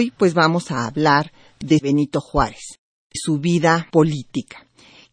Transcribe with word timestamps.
Hoy 0.00 0.14
pues 0.16 0.32
vamos 0.32 0.70
a 0.70 0.86
hablar 0.86 1.30
de 1.58 1.78
Benito 1.78 2.22
Juárez, 2.22 2.78
su 3.12 3.36
vida 3.36 3.86
política. 3.92 4.66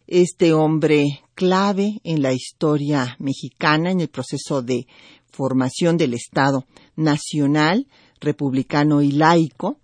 Este 0.07 0.53
hombre 0.53 1.23
clave 1.35 1.99
en 2.05 2.21
la 2.21 2.31
historia 2.31 3.17
mexicana, 3.19 3.91
en 3.91 3.99
el 3.99 4.07
proceso 4.07 4.61
de 4.61 4.87
formación 5.29 5.97
del 5.97 6.13
Estado 6.13 6.63
nacional, 6.95 7.87
republicano 8.21 9.01
y 9.01 9.11
laico. 9.11 9.81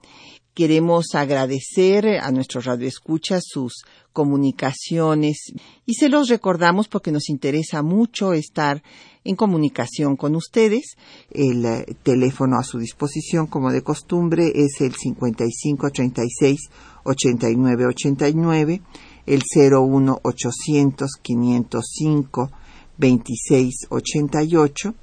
Queremos 0.54 1.16
agradecer 1.16 2.08
a 2.22 2.32
nuestros 2.32 2.64
radioescuchas 2.64 3.44
sus 3.46 3.84
comunicaciones 4.14 5.52
y 5.86 5.96
se 5.96 6.08
los 6.08 6.30
recordamos 6.30 6.88
porque 6.88 7.12
nos 7.12 7.28
interesa 7.28 7.82
mucho 7.82 8.32
estar 8.32 8.82
en 9.24 9.36
comunicación 9.36 10.16
con 10.16 10.36
ustedes. 10.36 10.98
El 11.32 11.66
eh, 11.66 11.86
teléfono 12.04 12.58
a 12.58 12.64
su 12.64 12.80
disposición, 12.80 13.48
como 13.48 13.72
de 13.72 13.82
costumbre, 13.82 14.52
es 14.56 14.82
el 14.82 14.94
5536 14.96 16.70
8989, 17.04 18.82
el 19.26 19.42
01 19.72 20.20
800 20.24 21.12
505 21.22 22.52
2688 22.98 24.94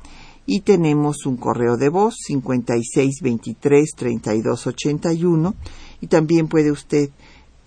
y 0.46 0.60
tenemos 0.60 1.26
un 1.26 1.36
correo 1.36 1.76
de 1.76 1.88
voz 1.88 2.16
5623 2.26 3.90
3281 3.96 5.54
y 6.00 6.06
también 6.06 6.48
puede 6.48 6.70
usted 6.70 7.10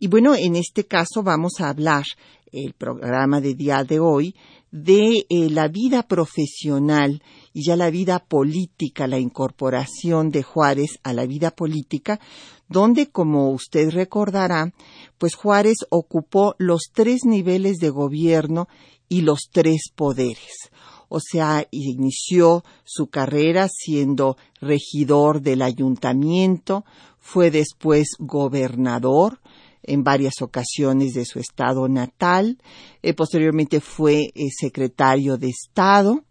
Y 0.02 0.08
bueno, 0.08 0.34
en 0.34 0.56
este 0.56 0.86
caso 0.86 1.22
vamos 1.22 1.60
a 1.60 1.68
hablar, 1.68 2.04
el 2.52 2.72
programa 2.72 3.42
de 3.42 3.54
día 3.54 3.84
de 3.84 4.00
hoy, 4.00 4.34
de 4.72 5.26
eh, 5.28 5.50
la 5.50 5.68
vida 5.68 6.04
profesional 6.04 7.22
y 7.52 7.66
ya 7.66 7.76
la 7.76 7.90
vida 7.90 8.18
política, 8.18 9.06
la 9.06 9.18
incorporación 9.18 10.30
de 10.30 10.42
Juárez 10.42 10.98
a 11.02 11.12
la 11.12 11.26
vida 11.26 11.50
política, 11.50 12.18
donde, 12.66 13.10
como 13.10 13.50
usted 13.50 13.90
recordará, 13.90 14.72
pues 15.18 15.34
Juárez 15.34 15.76
ocupó 15.90 16.54
los 16.56 16.84
tres 16.94 17.26
niveles 17.26 17.76
de 17.76 17.90
gobierno 17.90 18.68
y 19.06 19.20
los 19.20 19.50
tres 19.52 19.90
poderes. 19.94 20.70
O 21.10 21.20
sea, 21.20 21.66
inició 21.72 22.64
su 22.84 23.08
carrera 23.08 23.68
siendo 23.68 24.38
regidor 24.62 25.42
del 25.42 25.60
ayuntamiento, 25.60 26.86
fue 27.18 27.50
después 27.50 28.08
gobernador, 28.18 29.40
en 29.82 30.04
varias 30.04 30.42
ocasiones 30.42 31.14
de 31.14 31.24
su 31.24 31.38
estado 31.38 31.88
natal, 31.88 32.58
eh, 33.02 33.14
posteriormente 33.14 33.80
fue 33.80 34.30
eh, 34.34 34.48
secretario 34.50 35.36
de 35.36 35.48
Estado. 35.48 36.24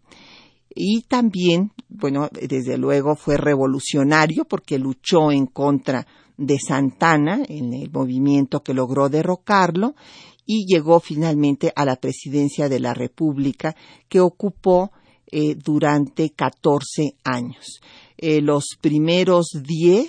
Y 0.72 1.02
también, 1.02 1.72
bueno, 1.88 2.28
desde 2.30 2.78
luego 2.78 3.16
fue 3.16 3.36
revolucionario 3.36 4.44
porque 4.44 4.78
luchó 4.78 5.32
en 5.32 5.46
contra 5.46 6.06
de 6.36 6.58
Santana 6.58 7.42
en 7.48 7.74
el 7.74 7.90
movimiento 7.90 8.62
que 8.62 8.72
logró 8.72 9.08
derrocarlo 9.08 9.94
y 10.46 10.64
llegó 10.66 11.00
finalmente 11.00 11.72
a 11.74 11.84
la 11.84 11.96
presidencia 11.96 12.68
de 12.68 12.80
la 12.80 12.94
República 12.94 13.74
que 14.08 14.20
ocupó 14.20 14.92
eh, 15.26 15.56
durante 15.56 16.30
14 16.30 17.16
años. 17.24 17.80
los 18.18 18.76
primeros 18.80 19.48
10 19.62 20.08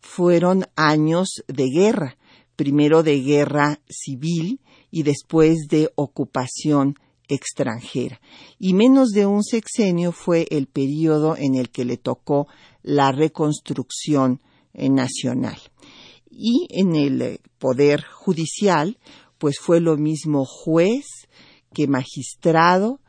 fueron 0.00 0.66
años 0.76 1.42
de 1.48 1.68
guerra 1.70 2.16
primero 2.56 3.02
de 3.02 3.20
guerra 3.20 3.80
civil 3.88 4.60
y 4.90 5.02
después 5.02 5.68
de 5.68 5.90
ocupación 5.94 6.96
extranjera. 7.28 8.20
Y 8.58 8.74
menos 8.74 9.10
de 9.10 9.26
un 9.26 9.42
sexenio 9.42 10.12
fue 10.12 10.46
el 10.50 10.66
periodo 10.66 11.36
en 11.36 11.54
el 11.54 11.70
que 11.70 11.84
le 11.84 11.96
tocó 11.96 12.48
la 12.82 13.12
reconstrucción 13.12 14.40
eh, 14.72 14.88
nacional. 14.88 15.58
Y 16.30 16.66
en 16.70 16.94
el 16.94 17.22
eh, 17.22 17.40
poder 17.58 18.02
judicial, 18.02 18.98
pues 19.38 19.58
fue 19.58 19.80
lo 19.80 19.96
mismo 19.96 20.44
juez 20.44 21.06
que 21.72 21.86
magistrado, 21.88 23.00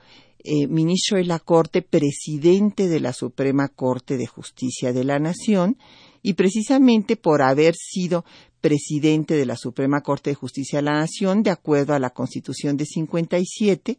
eh, 0.44 0.68
ministro 0.68 1.18
de 1.18 1.26
la 1.26 1.40
Corte, 1.40 1.82
presidente 1.82 2.88
de 2.88 3.00
la 3.00 3.14
Suprema 3.14 3.68
Corte 3.70 4.18
de 4.18 4.28
Justicia 4.28 4.94
de 4.94 5.04
la 5.04 5.20
Nación, 5.20 5.78
y 6.22 6.34
precisamente 6.34 7.16
por 7.16 7.42
haber 7.42 7.76
sido 7.76 8.26
presidente 8.68 9.36
de 9.36 9.46
la 9.46 9.56
Suprema 9.56 10.02
Corte 10.02 10.32
de 10.32 10.36
Justicia 10.36 10.80
de 10.80 10.84
la 10.84 11.00
Nación, 11.00 11.42
de 11.42 11.52
acuerdo 11.52 11.94
a 11.94 12.00
la 12.00 12.10
Constitución 12.10 12.76
de 12.76 12.86
57. 12.86 13.98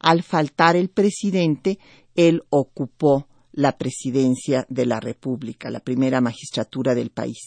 Al 0.00 0.24
faltar 0.24 0.74
el 0.74 0.88
presidente, 0.88 1.78
él 2.16 2.42
ocupó 2.50 3.28
la 3.52 3.78
presidencia 3.78 4.66
de 4.68 4.84
la 4.84 4.98
República, 4.98 5.70
la 5.70 5.78
primera 5.78 6.20
magistratura 6.20 6.92
del 6.92 7.10
país. 7.10 7.38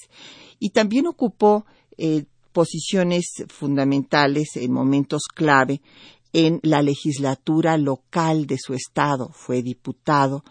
Y 0.58 0.70
también 0.70 1.08
ocupó 1.08 1.66
eh, 1.98 2.24
posiciones 2.54 3.44
fundamentales 3.50 4.56
en 4.56 4.72
momentos 4.72 5.24
clave 5.36 5.82
en 6.32 6.62
la 6.64 6.82
legislatura 6.82 7.78
local 7.78 8.48
de 8.48 8.58
su 8.58 8.74
estado. 8.74 9.32
Fue 9.34 9.62
diputado 9.62 10.46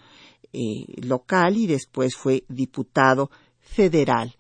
eh, 0.53 0.85
local 0.99 1.57
y 1.57 1.67
después 1.67 2.17
fue 2.17 2.45
diputado 2.51 3.31
federal 3.61 4.37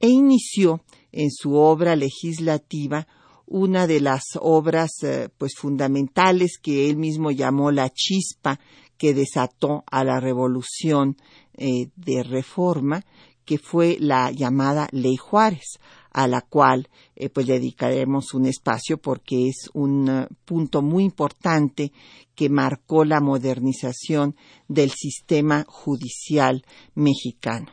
e 0.00 0.08
inició 0.08 0.82
en 1.12 1.30
su 1.30 1.54
obra 1.54 1.96
legislativa 1.96 3.06
una 3.46 3.86
de 3.86 4.00
las 4.00 4.22
obras 4.40 4.90
eh, 5.02 5.28
pues 5.36 5.54
fundamentales 5.56 6.58
que 6.62 6.90
él 6.90 6.96
mismo 6.96 7.30
llamó 7.30 7.70
la 7.70 7.90
chispa 7.90 8.60
que 8.98 9.14
desató 9.14 9.84
a 9.90 10.04
la 10.04 10.20
revolución 10.20 11.16
eh, 11.54 11.88
de 11.96 12.22
reforma 12.22 13.04
que 13.44 13.58
fue 13.58 13.96
la 13.98 14.30
llamada 14.30 14.88
Ley 14.92 15.16
Juárez, 15.16 15.78
a 16.12 16.28
la 16.28 16.42
cual 16.42 16.90
eh, 17.16 17.30
pues 17.30 17.46
dedicaremos 17.46 18.34
un 18.34 18.44
espacio 18.44 18.98
porque 18.98 19.48
es 19.48 19.70
un 19.72 20.26
punto 20.44 20.82
muy 20.82 21.04
importante 21.04 21.92
que 22.34 22.50
marcó 22.50 23.06
la 23.06 23.20
modernización 23.20 24.36
del 24.68 24.90
sistema 24.90 25.64
judicial 25.66 26.62
mexicano. 26.94 27.72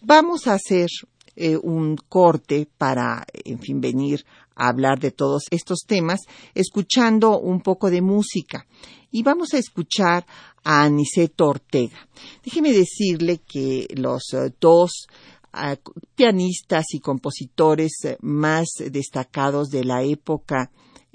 Vamos 0.00 0.46
a 0.46 0.54
hacer 0.54 0.88
eh, 1.36 1.56
un 1.56 1.96
corte 1.96 2.68
para, 2.78 3.24
en 3.32 3.58
fin, 3.58 3.80
venir 3.80 4.24
a 4.54 4.68
hablar 4.68 5.00
de 5.00 5.10
todos 5.10 5.44
estos 5.50 5.80
temas, 5.86 6.20
escuchando 6.54 7.38
un 7.38 7.60
poco 7.60 7.90
de 7.90 8.02
música. 8.02 8.66
Y 9.10 9.22
vamos 9.22 9.54
a 9.54 9.58
escuchar 9.58 10.26
a 10.64 10.84
Aniceto 10.84 11.46
Ortega. 11.46 12.08
Déjeme 12.44 12.72
decirle 12.72 13.38
que 13.38 13.86
los 13.96 14.32
eh, 14.34 14.52
dos 14.60 15.06
ah, 15.52 15.76
pianistas 16.14 16.86
y 16.92 17.00
compositores 17.00 17.92
eh, 18.04 18.16
más 18.20 18.68
destacados 18.90 19.68
de 19.68 19.84
la 19.84 20.02
época 20.02 20.70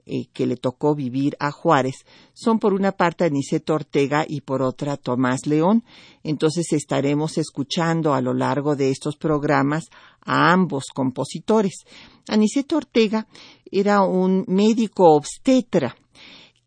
eh, 0.07 0.27
que 0.33 0.47
le 0.47 0.55
tocó 0.55 0.95
vivir 0.95 1.35
a 1.39 1.51
Juárez 1.51 2.05
son 2.33 2.59
por 2.59 2.73
una 2.73 2.91
parte 2.91 3.25
Aniceto 3.25 3.73
Ortega 3.73 4.25
y 4.27 4.41
por 4.41 4.61
otra 4.61 4.97
Tomás 4.97 5.45
León. 5.45 5.83
Entonces 6.23 6.71
estaremos 6.73 7.37
escuchando 7.37 8.13
a 8.13 8.21
lo 8.21 8.33
largo 8.33 8.75
de 8.75 8.89
estos 8.89 9.17
programas 9.17 9.85
a 10.21 10.51
ambos 10.51 10.85
compositores. 10.93 11.85
Aniceto 12.27 12.77
Ortega 12.77 13.27
era 13.71 14.01
un 14.01 14.45
médico 14.47 15.13
obstetra 15.13 15.95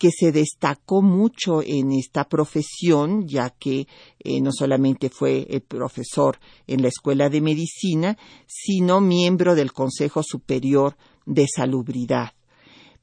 que 0.01 0.11
se 0.11 0.33
destacó 0.33 1.03
mucho 1.03 1.61
en 1.63 1.93
esta 1.93 2.27
profesión, 2.27 3.29
ya 3.29 3.51
que 3.51 3.87
eh, 4.19 4.41
no 4.41 4.51
solamente 4.51 5.11
fue 5.11 5.47
el 5.51 5.61
profesor 5.61 6.39
en 6.67 6.81
la 6.81 6.89
Escuela 6.89 7.29
de 7.29 7.43
Medicina, 7.43 8.17
sino 8.47 9.03
miembro 9.03 9.55
del 9.55 9.75
Consejo 9.75 10.23
Superior 10.23 10.97
de 11.27 11.47
Salubridad. 11.55 12.33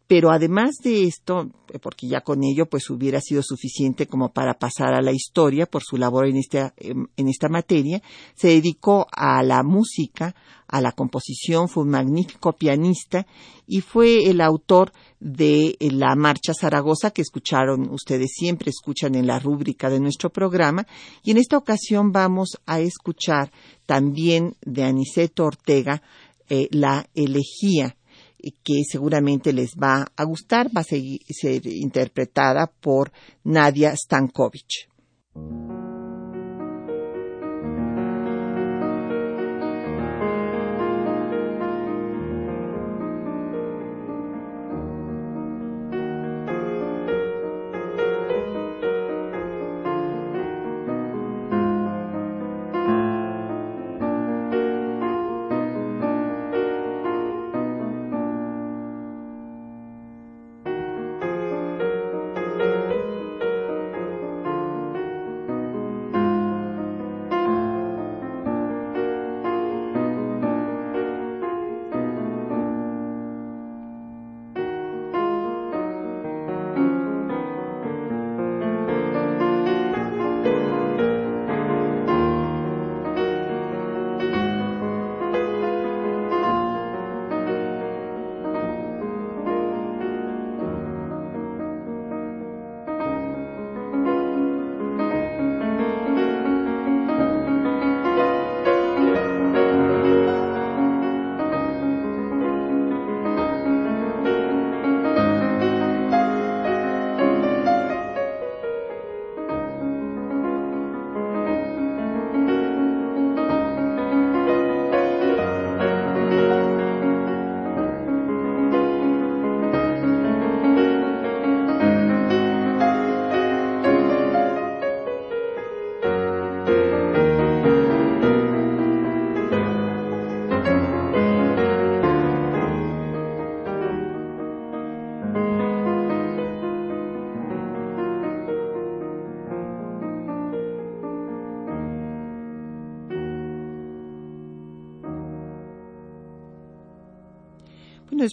Pero 0.07 0.31
además 0.31 0.77
de 0.81 1.03
esto, 1.03 1.49
eh, 1.73 1.79
porque 1.79 2.07
ya 2.07 2.21
con 2.21 2.41
ello 2.43 2.65
pues 2.65 2.89
hubiera 2.89 3.19
sido 3.19 3.43
suficiente 3.43 4.07
como 4.07 4.29
para 4.29 4.53
pasar 4.53 4.93
a 4.93 5.01
la 5.01 5.11
historia 5.11 5.65
por 5.65 5.83
su 5.83 5.97
labor 5.97 6.27
en 6.27 6.37
esta, 6.37 6.73
em, 6.77 7.07
en 7.17 7.27
esta 7.27 7.49
materia, 7.49 8.01
se 8.33 8.47
dedicó 8.47 9.07
a 9.11 9.43
la 9.43 9.63
música, 9.63 10.33
a 10.67 10.79
la 10.79 10.93
composición, 10.93 11.67
fue 11.67 11.83
un 11.83 11.89
magnífico 11.89 12.53
pianista 12.53 13.27
y 13.67 13.81
fue 13.81 14.29
el 14.29 14.39
autor 14.39 14.93
de 15.19 15.75
eh, 15.79 15.91
la 15.91 16.15
Marcha 16.15 16.53
Zaragoza 16.53 17.11
que 17.11 17.21
escucharon 17.21 17.89
ustedes 17.89 18.31
siempre 18.33 18.69
escuchan 18.69 19.13
en 19.15 19.27
la 19.27 19.39
rúbrica 19.39 19.89
de 19.89 19.99
nuestro 19.99 20.29
programa. 20.29 20.87
Y 21.21 21.31
en 21.31 21.37
esta 21.37 21.57
ocasión 21.57 22.13
vamos 22.13 22.57
a 22.65 22.79
escuchar 22.79 23.51
también 23.85 24.55
de 24.61 24.85
Aniceto 24.85 25.43
Ortega 25.43 26.01
eh, 26.49 26.69
la 26.71 27.09
elegía 27.13 27.96
que 28.63 28.83
seguramente 28.89 29.53
les 29.53 29.75
va 29.75 30.05
a 30.15 30.23
gustar, 30.23 30.67
va 30.75 30.81
a 30.81 30.83
ser 30.83 31.67
interpretada 31.67 32.67
por 32.67 33.11
Nadia 33.43 33.95
Stankovic. 33.95 34.87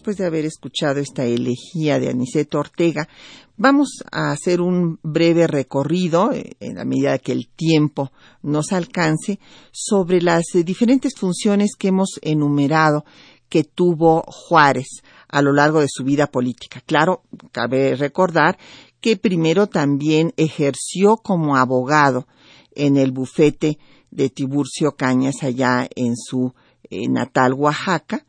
Después 0.04 0.18
de 0.18 0.26
haber 0.26 0.44
escuchado 0.44 1.00
esta 1.00 1.24
elegía 1.24 1.98
de 1.98 2.10
Aniceto 2.10 2.58
Ortega, 2.58 3.08
vamos 3.56 4.04
a 4.12 4.32
hacer 4.32 4.60
un 4.60 4.98
breve 5.02 5.46
recorrido, 5.46 6.30
eh, 6.30 6.56
en 6.60 6.74
la 6.74 6.84
medida 6.84 7.18
que 7.18 7.32
el 7.32 7.48
tiempo 7.48 8.12
nos 8.42 8.72
alcance, 8.72 9.38
sobre 9.72 10.20
las 10.20 10.44
eh, 10.56 10.62
diferentes 10.62 11.14
funciones 11.16 11.70
que 11.78 11.88
hemos 11.88 12.18
enumerado 12.20 13.06
que 13.48 13.64
tuvo 13.64 14.24
Juárez 14.26 14.88
a 15.26 15.40
lo 15.40 15.54
largo 15.54 15.80
de 15.80 15.88
su 15.88 16.04
vida 16.04 16.26
política. 16.26 16.82
Claro, 16.84 17.22
cabe 17.50 17.96
recordar 17.96 18.58
que 19.00 19.16
primero 19.16 19.68
también 19.68 20.34
ejerció 20.36 21.16
como 21.16 21.56
abogado 21.56 22.26
en 22.74 22.98
el 22.98 23.10
bufete 23.10 23.78
de 24.10 24.28
Tiburcio 24.28 24.96
Cañas 24.96 25.42
allá 25.42 25.88
en 25.96 26.14
su 26.14 26.52
eh, 26.90 27.08
natal 27.08 27.54
Oaxaca, 27.54 28.26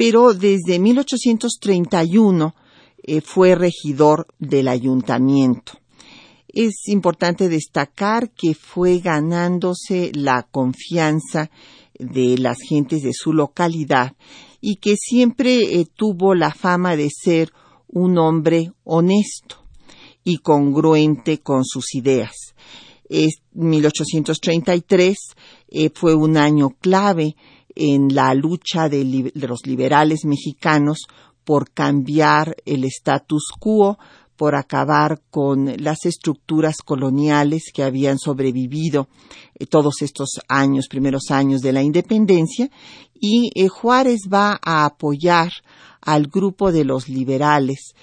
pero 0.00 0.32
desde 0.32 0.78
1831 0.78 2.54
eh, 3.02 3.20
fue 3.20 3.54
regidor 3.54 4.26
del 4.38 4.68
ayuntamiento. 4.68 5.74
Es 6.48 6.88
importante 6.88 7.50
destacar 7.50 8.30
que 8.30 8.54
fue 8.54 9.00
ganándose 9.00 10.10
la 10.14 10.48
confianza 10.50 11.50
de 11.98 12.38
las 12.38 12.56
gentes 12.66 13.02
de 13.02 13.12
su 13.12 13.34
localidad 13.34 14.16
y 14.62 14.76
que 14.76 14.96
siempre 14.96 15.78
eh, 15.78 15.86
tuvo 15.94 16.34
la 16.34 16.54
fama 16.54 16.96
de 16.96 17.10
ser 17.10 17.52
un 17.86 18.16
hombre 18.16 18.72
honesto 18.84 19.66
y 20.24 20.38
congruente 20.38 21.40
con 21.40 21.62
sus 21.66 21.94
ideas. 21.94 22.54
Es 23.10 23.42
1833 23.52 25.18
eh, 25.68 25.90
fue 25.92 26.14
un 26.14 26.38
año 26.38 26.70
clave 26.80 27.36
en 27.74 28.14
la 28.14 28.34
lucha 28.34 28.88
de, 28.88 29.32
los 29.34 29.66
liberales 29.66 30.24
mexicanos 30.24 31.06
por 31.44 31.70
cambiar 31.70 32.56
el 32.64 32.84
status 32.84 33.50
quo, 33.58 33.98
por 34.36 34.54
acabar 34.54 35.20
con 35.30 35.70
las 35.82 36.06
estructuras 36.06 36.78
coloniales 36.78 37.64
que 37.74 37.82
habían 37.82 38.18
sobrevivido 38.18 39.08
eh, 39.54 39.66
todos 39.66 40.02
estos 40.02 40.40
años, 40.48 40.88
primeros 40.88 41.30
años 41.30 41.60
de 41.60 41.72
la 41.72 41.82
independencia, 41.82 42.70
y 43.14 43.50
eh, 43.54 43.68
Juárez 43.68 44.22
va 44.32 44.58
a 44.62 44.86
apoyar 44.86 45.50
al 46.00 46.28
grupo 46.28 46.72
de 46.72 46.84
los 46.84 47.08
liberales 47.08 47.94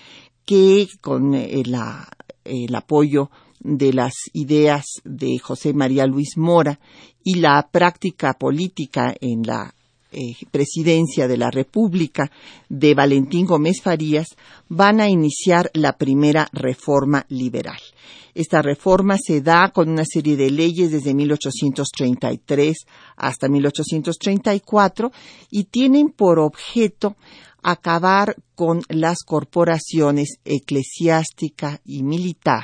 que 0.45 0.87
con 1.01 1.33
eh, 1.33 1.63
el 2.45 2.75
apoyo 2.75 3.31
de 3.59 3.93
las 3.93 4.13
ideas 4.33 4.85
de 5.03 5.37
José 5.39 5.73
María 5.73 6.05
Luis 6.05 6.37
Mora 6.37 6.79
y 7.23 7.35
la 7.35 7.67
práctica 7.71 8.33
política 8.33 9.15
en 9.19 9.43
la 9.43 9.73
eh, 10.09 10.35
presidencia 10.51 11.27
de 11.27 11.35
la 11.35 11.51
República 11.51 12.31
de 12.69 12.93
Valentín 12.93 13.45
Gómez 13.45 13.81
Farías 13.81 14.27
van 14.69 15.01
a 15.01 15.09
iniciar 15.09 15.69
la 15.73 15.97
primera 15.97 16.47
reforma 16.53 17.25
liberal. 17.27 17.79
Esta 18.33 18.61
reforma 18.61 19.17
se 19.21 19.41
da 19.41 19.71
con 19.73 19.89
una 19.89 20.05
serie 20.05 20.37
de 20.37 20.49
leyes 20.49 20.91
desde 20.91 21.13
1833 21.13 22.77
hasta 23.17 23.49
1834 23.49 25.11
y 25.49 25.65
tienen 25.65 26.09
por 26.09 26.39
objeto 26.39 27.17
acabar 27.61 28.37
con 28.55 28.83
las 28.87 29.23
corporaciones 29.25 30.39
eclesiástica 30.45 31.81
y 31.83 32.03
militar 32.03 32.63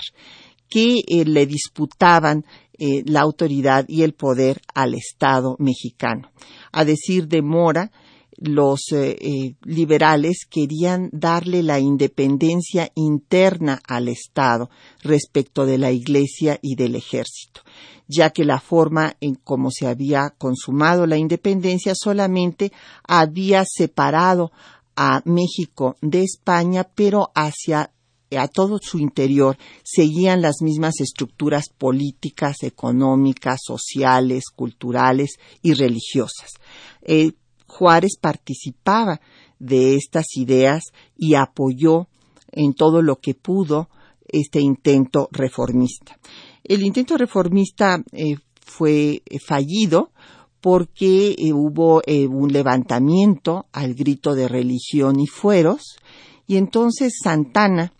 que 0.73 1.03
eh, 1.07 1.23
le 1.23 1.45
disputaban 1.45 2.45
eh, 2.79 3.03
la 3.05 3.21
autoridad 3.21 3.85
y 3.87 4.01
el 4.01 4.13
poder 4.13 4.59
al 4.73 4.95
Estado 4.95 5.55
mexicano. 5.59 6.31
A 6.71 6.83
decir 6.83 7.27
de 7.27 7.43
Mora, 7.43 7.91
los 8.37 8.91
eh, 8.91 9.55
liberales 9.61 10.47
querían 10.49 11.09
darle 11.11 11.61
la 11.61 11.79
independencia 11.79 12.89
interna 12.95 13.79
al 13.87 14.07
Estado 14.07 14.71
respecto 15.03 15.67
de 15.67 15.77
la 15.77 15.91
Iglesia 15.91 16.57
y 16.59 16.73
del 16.73 16.95
Ejército, 16.95 17.61
ya 18.07 18.31
que 18.31 18.43
la 18.43 18.59
forma 18.59 19.15
en 19.21 19.35
cómo 19.35 19.69
se 19.69 19.85
había 19.85 20.33
consumado 20.39 21.05
la 21.05 21.17
independencia 21.17 21.93
solamente 21.95 22.71
había 23.07 23.63
separado 23.63 24.51
a 24.95 25.21
México 25.25 25.97
de 26.01 26.23
España, 26.23 26.89
pero 26.95 27.29
hacia 27.35 27.91
a 28.37 28.47
todo 28.47 28.79
su 28.81 28.99
interior 28.99 29.57
seguían 29.83 30.41
las 30.41 30.61
mismas 30.61 30.99
estructuras 30.99 31.69
políticas, 31.69 32.63
económicas, 32.63 33.59
sociales, 33.65 34.45
culturales 34.55 35.37
y 35.61 35.73
religiosas. 35.73 36.51
Eh, 37.01 37.33
Juárez 37.67 38.17
participaba 38.19 39.19
de 39.59 39.95
estas 39.95 40.25
ideas 40.35 40.83
y 41.17 41.35
apoyó 41.35 42.07
en 42.51 42.73
todo 42.73 43.01
lo 43.01 43.17
que 43.17 43.33
pudo 43.33 43.89
este 44.27 44.59
intento 44.59 45.27
reformista. 45.31 46.17
El 46.63 46.83
intento 46.83 47.17
reformista 47.17 48.03
eh, 48.11 48.35
fue 48.61 49.21
fallido 49.45 50.11
porque 50.61 51.35
eh, 51.37 51.51
hubo 51.51 52.01
un 52.07 52.53
levantamiento 52.53 53.65
al 53.73 53.95
grito 53.95 54.33
de 54.33 54.47
religión 54.47 55.19
y 55.19 55.27
fueros, 55.27 55.97
y 56.47 56.57
entonces 56.57 57.19
Santana 57.21 57.93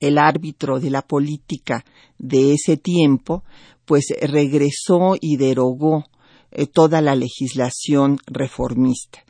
el 0.00 0.18
árbitro 0.18 0.80
de 0.80 0.90
la 0.90 1.02
política 1.02 1.84
de 2.18 2.54
ese 2.54 2.76
tiempo, 2.76 3.44
pues 3.84 4.06
regresó 4.20 5.16
y 5.20 5.36
derogó 5.36 6.04
eh, 6.50 6.66
toda 6.66 7.00
la 7.00 7.14
legislación 7.14 8.18
reformista. 8.26 9.24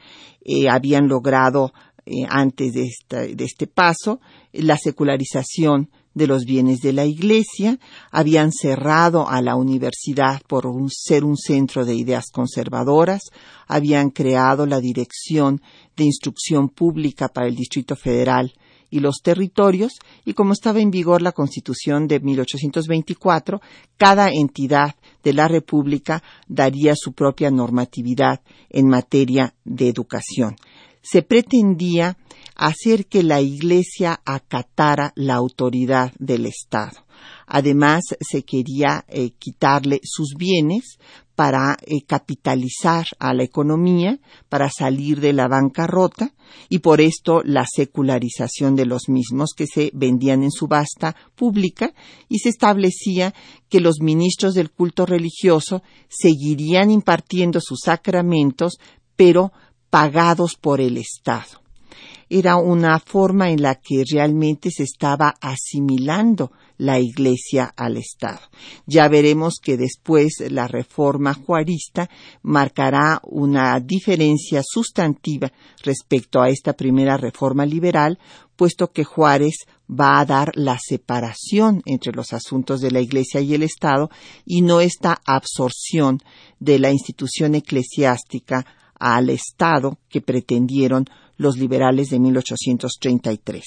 Eh, 0.45 0.69
habían 0.69 1.09
logrado 1.09 1.73
eh, 2.05 2.25
antes 2.29 2.73
de, 2.73 2.89
de 3.35 3.45
este 3.45 3.67
paso 3.67 4.21
la 4.53 4.77
secularización 4.77 5.91
de 6.15 6.27
los 6.27 6.45
bienes 6.45 6.81
de 6.81 6.95
la 6.95 7.05
Iglesia, 7.05 7.79
habían 8.11 8.51
cerrado 8.51 9.29
a 9.29 9.43
la 9.43 9.55
universidad 9.55 10.41
por 10.49 10.65
ser 10.89 11.25
un 11.25 11.37
centro 11.37 11.85
de 11.85 11.95
ideas 11.95 12.31
conservadoras, 12.33 13.21
habían 13.67 14.09
creado 14.09 14.65
la 14.65 14.81
Dirección 14.81 15.61
de 15.95 16.05
Instrucción 16.05 16.71
Pública 16.71 17.29
para 17.29 17.49
el 17.49 17.55
Distrito 17.55 17.97
Federal 17.97 18.55
y 18.91 19.01
los 19.01 19.17
territorios, 19.23 19.93
y 20.25 20.35
como 20.35 20.53
estaba 20.53 20.81
en 20.81 20.91
vigor 20.91 21.23
la 21.23 21.33
Constitución 21.33 22.07
de 22.07 22.21
1824, 22.21 23.61
cada 23.97 24.29
entidad 24.31 24.95
de 25.23 25.33
la 25.33 25.49
República 25.49 26.23
daría 26.49 26.95
su 26.97 27.13
propia 27.13 27.51
normatividad 27.51 28.41
en 28.71 28.89
materia 28.89 29.55
de 29.65 29.89
educación. 29.89 30.57
Se 31.03 31.23
pretendía 31.23 32.17
hacer 32.57 33.07
que 33.07 33.23
la 33.23 33.41
Iglesia 33.41 34.21
acatara 34.25 35.13
la 35.15 35.35
autoridad 35.35 36.13
del 36.19 36.47
Estado. 36.47 37.07
Además, 37.47 38.03
se 38.21 38.43
quería 38.43 39.05
eh, 39.09 39.31
quitarle 39.39 40.01
sus 40.03 40.35
bienes 40.37 40.99
para 41.37 41.77
eh, 41.83 42.01
capitalizar 42.07 43.07
a 43.19 43.35
la 43.35 43.45
economía, 43.45 44.19
para 44.49 44.71
salir 44.71 45.21
de 45.21 45.35
la 45.35 45.49
bancarrota 45.49 46.33
y 46.71 46.79
por 46.79 47.03
esto 47.03 47.43
la 47.45 47.67
secularización 47.71 48.75
de 48.75 48.87
los 48.87 49.09
mismos 49.09 49.51
que 49.55 49.67
se 49.67 49.91
vendían 49.93 50.43
en 50.43 50.51
subasta 50.51 51.15
pública 51.35 51.93
y 52.29 52.39
se 52.39 52.49
establecía 52.49 53.35
que 53.69 53.81
los 53.81 54.01
ministros 54.01 54.55
del 54.55 54.71
culto 54.71 55.05
religioso 55.05 55.83
seguirían 56.09 56.91
impartiendo 56.91 57.61
sus 57.61 57.81
sacramentos, 57.85 58.79
pero 59.15 59.53
pagados 59.91 60.55
por 60.59 60.81
el 60.81 60.97
Estado. 60.97 61.61
Era 62.31 62.57
una 62.57 62.99
forma 62.99 63.51
en 63.51 63.63
la 63.63 63.77
que 63.77 64.03
realmente 64.11 64.71
se 64.71 64.83
estaba 64.83 65.35
asimilando 65.41 66.51
la 66.79 66.99
Iglesia 67.01 67.73
al 67.77 67.97
Estado. 67.97 68.41
Ya 68.87 69.09
veremos 69.09 69.55
que 69.63 69.77
después 69.77 70.35
la 70.51 70.69
reforma 70.69 71.35
juarista 71.35 72.09
marcará 72.43 73.21
una 73.25 73.81
diferencia 73.81 74.63
sustantiva 74.65 75.53
respecto 75.83 76.41
a 76.41 76.49
esta 76.49 76.75
primera 76.75 77.17
reforma 77.17 77.67
liberal, 77.67 78.19
puesto 78.57 78.91
que 78.91 79.05
Juárez 79.05 79.67
va 79.89 80.19
a 80.19 80.25
dar 80.25 80.53
la 80.55 80.79
separación 80.79 81.83
entre 81.85 82.13
los 82.13 82.33
asuntos 82.33 82.81
de 82.81 82.91
la 82.91 83.01
Iglesia 83.01 83.41
y 83.41 83.55
el 83.55 83.63
Estado 83.63 84.11
y 84.45 84.63
no 84.63 84.81
esta 84.81 85.21
absorción 85.25 86.21
de 86.59 86.79
la 86.79 86.91
institución 86.91 87.55
eclesiástica 87.55 88.67
al 88.99 89.31
Estado 89.31 89.99
que 90.09 90.21
pretendieron 90.21 91.07
los 91.37 91.57
liberales 91.59 92.11
de 92.11 92.19
1833. 92.21 93.65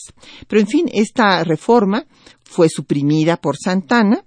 Pero 0.47 0.59
en 0.59 0.67
fin, 0.67 0.89
esta 0.91 1.43
reforma 1.43 2.05
fue 2.43 2.69
suprimida 2.69 3.37
por 3.37 3.57
Santana 3.57 4.23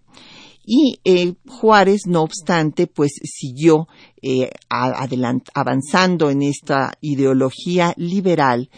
y 0.64 1.00
eh, 1.04 1.34
Juárez, 1.48 2.02
no 2.06 2.22
obstante, 2.22 2.86
pues 2.86 3.12
siguió 3.24 3.88
eh, 4.22 4.50
avanzando 4.68 6.30
en 6.30 6.42
esta 6.42 6.92
ideología 7.00 7.94
liberal 7.96 8.70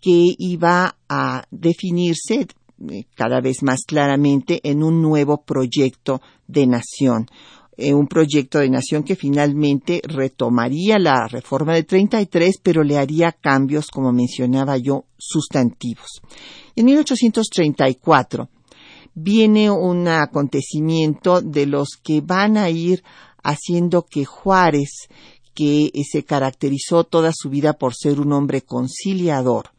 que 0.00 0.34
iba 0.36 0.96
a 1.08 1.44
definirse 1.50 2.46
eh, 2.90 3.04
cada 3.14 3.40
vez 3.40 3.62
más 3.62 3.84
claramente 3.86 4.60
en 4.64 4.82
un 4.82 5.00
nuevo 5.00 5.42
proyecto 5.42 6.20
de 6.46 6.66
nación, 6.66 7.28
eh, 7.76 7.94
un 7.94 8.06
proyecto 8.06 8.58
de 8.58 8.68
nación 8.68 9.02
que 9.02 9.16
finalmente 9.16 10.02
retomaría 10.04 10.98
la 10.98 11.26
reforma 11.26 11.74
de 11.74 11.84
33, 11.84 12.56
pero 12.62 12.84
le 12.84 12.98
haría 12.98 13.32
cambios, 13.32 13.86
como 13.86 14.12
mencionaba 14.12 14.76
yo, 14.76 15.06
sustantivos. 15.16 16.20
En 16.76 16.84
1834 16.84 18.48
viene 19.14 19.70
un 19.70 20.06
acontecimiento 20.06 21.40
de 21.40 21.66
los 21.66 21.96
que 22.02 22.20
van 22.20 22.58
a 22.58 22.68
ir 22.68 23.02
haciendo 23.42 24.02
que 24.02 24.24
Juárez, 24.26 25.08
que 25.54 25.90
se 26.10 26.24
caracterizó 26.24 27.04
toda 27.04 27.30
su 27.34 27.48
vida 27.48 27.72
por 27.72 27.94
ser 27.94 28.20
un 28.20 28.32
hombre 28.32 28.62
conciliador, 28.62 29.70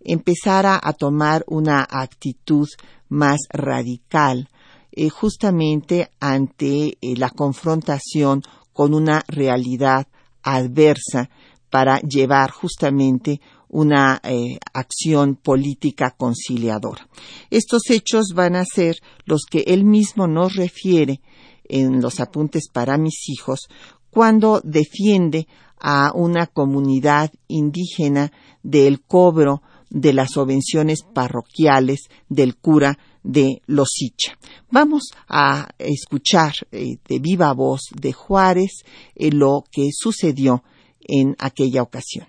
empezara 0.00 0.80
a 0.82 0.92
tomar 0.92 1.44
una 1.48 1.86
actitud 1.88 2.68
más 3.08 3.40
radical 3.50 4.48
eh, 4.96 5.10
justamente 5.10 6.10
ante 6.20 6.96
eh, 7.00 7.16
la 7.16 7.30
confrontación 7.30 8.42
con 8.72 8.94
una 8.94 9.22
realidad 9.28 10.06
adversa 10.42 11.28
para 11.70 12.00
llevar 12.00 12.50
justamente 12.50 13.40
una 13.68 14.20
eh, 14.22 14.58
acción 14.72 15.36
política 15.36 16.14
conciliadora. 16.16 17.08
Estos 17.50 17.90
hechos 17.90 18.28
van 18.34 18.56
a 18.56 18.64
ser 18.64 18.96
los 19.26 19.42
que 19.50 19.64
él 19.66 19.84
mismo 19.84 20.26
nos 20.26 20.56
refiere 20.56 21.20
en 21.68 22.00
los 22.00 22.18
apuntes 22.18 22.68
para 22.72 22.96
mis 22.96 23.28
hijos 23.28 23.68
cuando 24.08 24.62
defiende 24.64 25.46
a 25.78 26.12
una 26.14 26.46
comunidad 26.46 27.30
indígena 27.48 28.32
del 28.62 29.02
cobro 29.02 29.62
de 29.90 30.12
las 30.12 30.30
subvenciones 30.30 31.02
parroquiales 31.02 32.08
del 32.28 32.56
cura 32.56 32.98
de 33.26 33.60
Losicha. 33.66 34.38
Vamos 34.70 35.10
a 35.28 35.68
escuchar 35.78 36.52
eh, 36.70 36.96
de 37.06 37.18
viva 37.18 37.52
voz 37.52 37.90
de 37.94 38.12
Juárez 38.12 38.84
eh, 39.14 39.30
lo 39.32 39.64
que 39.70 39.90
sucedió 39.92 40.62
en 41.00 41.36
aquella 41.38 41.82
ocasión. 41.82 42.26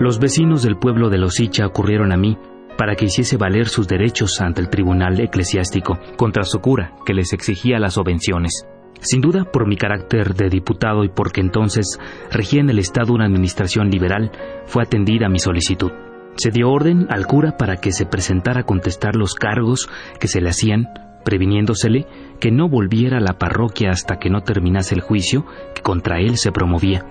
Los 0.00 0.18
vecinos 0.18 0.62
del 0.62 0.76
pueblo 0.76 1.08
de 1.08 1.18
Losicha 1.18 1.66
ocurrieron 1.66 2.12
a 2.12 2.16
mí 2.16 2.36
para 2.76 2.96
que 2.96 3.06
hiciese 3.06 3.36
valer 3.36 3.68
sus 3.68 3.86
derechos 3.86 4.40
ante 4.40 4.60
el 4.60 4.68
tribunal 4.68 5.20
eclesiástico 5.20 5.98
contra 6.16 6.42
su 6.42 6.58
cura, 6.58 6.96
que 7.06 7.14
les 7.14 7.32
exigía 7.32 7.78
las 7.78 7.94
subvenciones. 7.94 8.66
Sin 9.00 9.20
duda, 9.20 9.44
por 9.44 9.68
mi 9.68 9.76
carácter 9.76 10.34
de 10.34 10.48
diputado 10.48 11.04
y 11.04 11.08
porque 11.08 11.40
entonces 11.40 11.98
regía 12.30 12.60
en 12.60 12.70
el 12.70 12.78
Estado 12.78 13.12
una 13.12 13.26
administración 13.26 13.90
liberal, 13.90 14.32
fue 14.66 14.82
atendida 14.82 15.28
mi 15.28 15.38
solicitud. 15.38 15.92
Se 16.36 16.50
dio 16.50 16.70
orden 16.70 17.06
al 17.10 17.26
cura 17.26 17.56
para 17.56 17.76
que 17.76 17.92
se 17.92 18.06
presentara 18.06 18.60
a 18.60 18.64
contestar 18.64 19.14
los 19.14 19.34
cargos 19.34 19.88
que 20.18 20.26
se 20.26 20.40
le 20.40 20.50
hacían, 20.50 20.88
previniéndosele 21.24 22.06
que 22.40 22.50
no 22.50 22.68
volviera 22.68 23.18
a 23.18 23.20
la 23.20 23.38
parroquia 23.38 23.90
hasta 23.90 24.16
que 24.16 24.30
no 24.30 24.40
terminase 24.40 24.94
el 24.94 25.00
juicio 25.00 25.46
que 25.74 25.82
contra 25.82 26.18
él 26.18 26.36
se 26.36 26.50
promovía. 26.50 27.04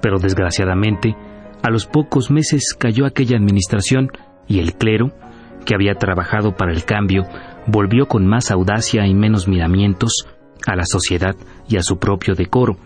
Pero 0.00 0.18
desgraciadamente, 0.18 1.14
a 1.62 1.70
los 1.70 1.86
pocos 1.86 2.30
meses 2.30 2.74
cayó 2.76 3.06
aquella 3.06 3.36
administración 3.36 4.10
y 4.48 4.58
el 4.58 4.74
clero, 4.74 5.12
que 5.64 5.74
había 5.76 5.94
trabajado 5.94 6.56
para 6.56 6.72
el 6.72 6.84
cambio, 6.84 7.22
volvió 7.66 8.06
con 8.06 8.26
más 8.26 8.50
audacia 8.50 9.06
y 9.06 9.14
menos 9.14 9.46
miramientos 9.46 10.26
a 10.66 10.76
la 10.76 10.84
sociedad 10.84 11.34
y 11.68 11.76
a 11.76 11.82
su 11.82 11.98
propio 11.98 12.34
decoro, 12.34 12.76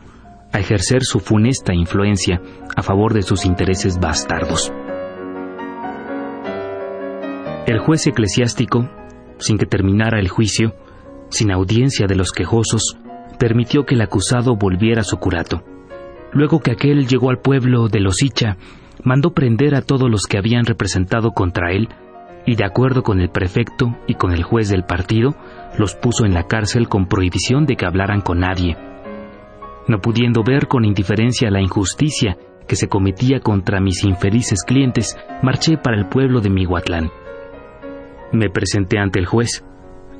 a 0.52 0.58
ejercer 0.58 1.02
su 1.02 1.20
funesta 1.20 1.74
influencia 1.74 2.40
a 2.76 2.82
favor 2.82 3.12
de 3.14 3.22
sus 3.22 3.44
intereses 3.44 3.98
bastardos. 3.98 4.72
El 7.66 7.80
juez 7.80 8.06
eclesiástico, 8.06 8.88
sin 9.38 9.58
que 9.58 9.66
terminara 9.66 10.20
el 10.20 10.28
juicio, 10.28 10.74
sin 11.30 11.50
audiencia 11.50 12.06
de 12.06 12.14
los 12.14 12.30
quejosos, 12.30 12.96
permitió 13.38 13.84
que 13.84 13.96
el 13.96 14.02
acusado 14.02 14.56
volviera 14.56 15.00
a 15.00 15.04
su 15.04 15.16
curato. 15.16 15.62
Luego 16.32 16.60
que 16.60 16.72
aquel 16.72 17.06
llegó 17.06 17.30
al 17.30 17.38
pueblo 17.38 17.88
de 17.88 18.00
Losicha, 18.00 18.56
mandó 19.02 19.32
prender 19.32 19.74
a 19.74 19.82
todos 19.82 20.10
los 20.10 20.22
que 20.22 20.38
habían 20.38 20.64
representado 20.64 21.32
contra 21.32 21.72
él 21.72 21.88
y 22.46 22.54
de 22.54 22.64
acuerdo 22.64 23.02
con 23.02 23.20
el 23.20 23.28
prefecto 23.28 23.96
y 24.06 24.14
con 24.14 24.32
el 24.32 24.44
juez 24.44 24.68
del 24.68 24.84
partido, 24.84 25.34
los 25.76 25.96
puso 25.96 26.24
en 26.24 26.32
la 26.32 26.44
cárcel 26.44 26.88
con 26.88 27.06
prohibición 27.06 27.66
de 27.66 27.76
que 27.76 27.86
hablaran 27.86 28.20
con 28.20 28.40
nadie. 28.40 28.76
No 29.88 29.98
pudiendo 29.98 30.42
ver 30.42 30.68
con 30.68 30.84
indiferencia 30.84 31.50
la 31.50 31.60
injusticia 31.60 32.36
que 32.66 32.76
se 32.76 32.88
cometía 32.88 33.40
contra 33.40 33.80
mis 33.80 34.04
infelices 34.04 34.62
clientes, 34.66 35.16
marché 35.42 35.76
para 35.76 35.96
el 35.96 36.08
pueblo 36.08 36.40
de 36.40 36.50
Mihuatlán. 36.50 37.10
Me 38.32 38.48
presenté 38.50 38.98
ante 38.98 39.20
el 39.20 39.26
juez. 39.26 39.64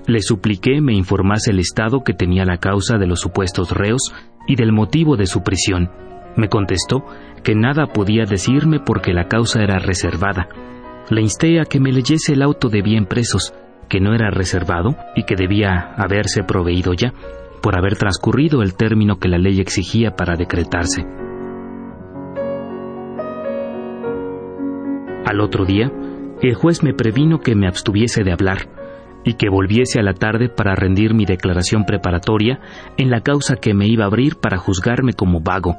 Le 0.07 0.21
supliqué 0.21 0.81
me 0.81 0.95
informase 0.95 1.51
el 1.51 1.59
estado 1.59 2.05
que 2.05 2.13
tenía 2.13 2.45
la 2.45 2.59
causa 2.59 2.99
de 2.99 3.07
los 3.07 3.21
supuestos 3.21 3.73
reos 3.73 4.15
y 4.47 4.55
del 4.55 4.73
motivo 4.73 5.17
de 5.17 5.27
su 5.27 5.43
prisión. 5.43 5.91
Me 6.37 6.49
contestó 6.49 7.05
que 7.43 7.55
nada 7.55 7.87
podía 7.87 8.25
decirme 8.25 8.79
porque 8.79 9.13
la 9.13 9.27
causa 9.27 9.63
era 9.63 9.79
reservada. 9.79 10.49
Le 11.09 11.21
insté 11.21 11.61
a 11.61 11.65
que 11.65 11.79
me 11.79 11.93
leyese 11.93 12.33
el 12.33 12.43
auto 12.43 12.69
de 12.69 12.83
bien 12.83 13.07
presos, 13.07 13.55
que 13.89 14.01
no 14.01 14.15
era 14.15 14.31
reservado 14.31 14.97
y 15.15 15.23
que 15.23 15.37
debía 15.37 15.95
haberse 15.97 16.43
proveído 16.43 16.93
ya, 16.95 17.13
por 17.63 17.79
haber 17.79 17.97
transcurrido 17.97 18.63
el 18.63 18.75
término 18.75 19.19
que 19.19 19.29
la 19.29 19.39
ley 19.39 19.61
exigía 19.61 20.17
para 20.17 20.37
decretarse. 20.37 21.05
Al 25.25 25.41
otro 25.41 25.65
día, 25.65 25.93
el 26.43 26.55
juez 26.55 26.83
me 26.83 26.93
previno 26.93 27.39
que 27.39 27.55
me 27.55 27.69
abstuviese 27.69 28.23
de 28.25 28.33
hablar 28.33 28.69
y 29.25 29.35
que 29.35 29.49
volviese 29.49 29.99
a 29.99 30.03
la 30.03 30.15
tarde 30.15 30.49
para 30.49 30.75
rendir 30.75 31.15
mi 31.15 31.25
declaración 31.25 31.85
preparatoria 31.85 32.61
en 32.97 33.11
la 33.11 33.21
causa 33.21 33.57
que 33.57 33.75
me 33.75 33.87
iba 33.89 34.05
a 34.05 34.07
abrir 34.07 34.37
para 34.37 34.59
juzgarme 34.59 35.13
como 35.15 35.41
vago. 35.41 35.77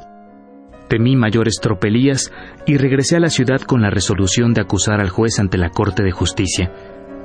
Temí 0.88 1.16
mayores 1.16 1.56
tropelías 1.62 2.32
y 2.66 2.78
regresé 2.78 3.18
a 3.18 3.20
la 3.20 3.30
ciudad 3.30 3.62
con 3.62 3.82
la 3.82 3.90
resolución 3.90 4.54
de 4.54 4.62
acusar 4.62 5.02
al 5.02 5.10
juez 5.10 5.40
ante 5.40 5.58
la 5.58 5.70
Corte 5.70 6.04
de 6.04 6.12
Justicia, 6.12 6.72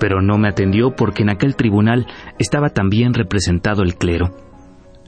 pero 0.00 0.20
no 0.20 0.36
me 0.36 0.48
atendió 0.48 0.96
porque 0.96 1.22
en 1.22 1.30
aquel 1.30 1.54
tribunal 1.54 2.06
estaba 2.38 2.70
también 2.70 3.14
representado 3.14 3.82
el 3.82 3.94
clero. 3.94 4.34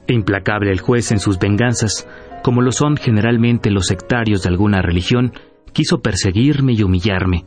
Implacable 0.07 0.71
el 0.71 0.79
juez 0.79 1.11
en 1.11 1.19
sus 1.19 1.37
venganzas, 1.37 2.07
como 2.43 2.61
lo 2.61 2.71
son 2.71 2.95
generalmente 2.95 3.71
los 3.71 3.87
sectarios 3.87 4.43
de 4.43 4.49
alguna 4.49 4.81
religión, 4.81 5.33
quiso 5.73 5.99
perseguirme 5.99 6.73
y 6.73 6.83
humillarme, 6.83 7.43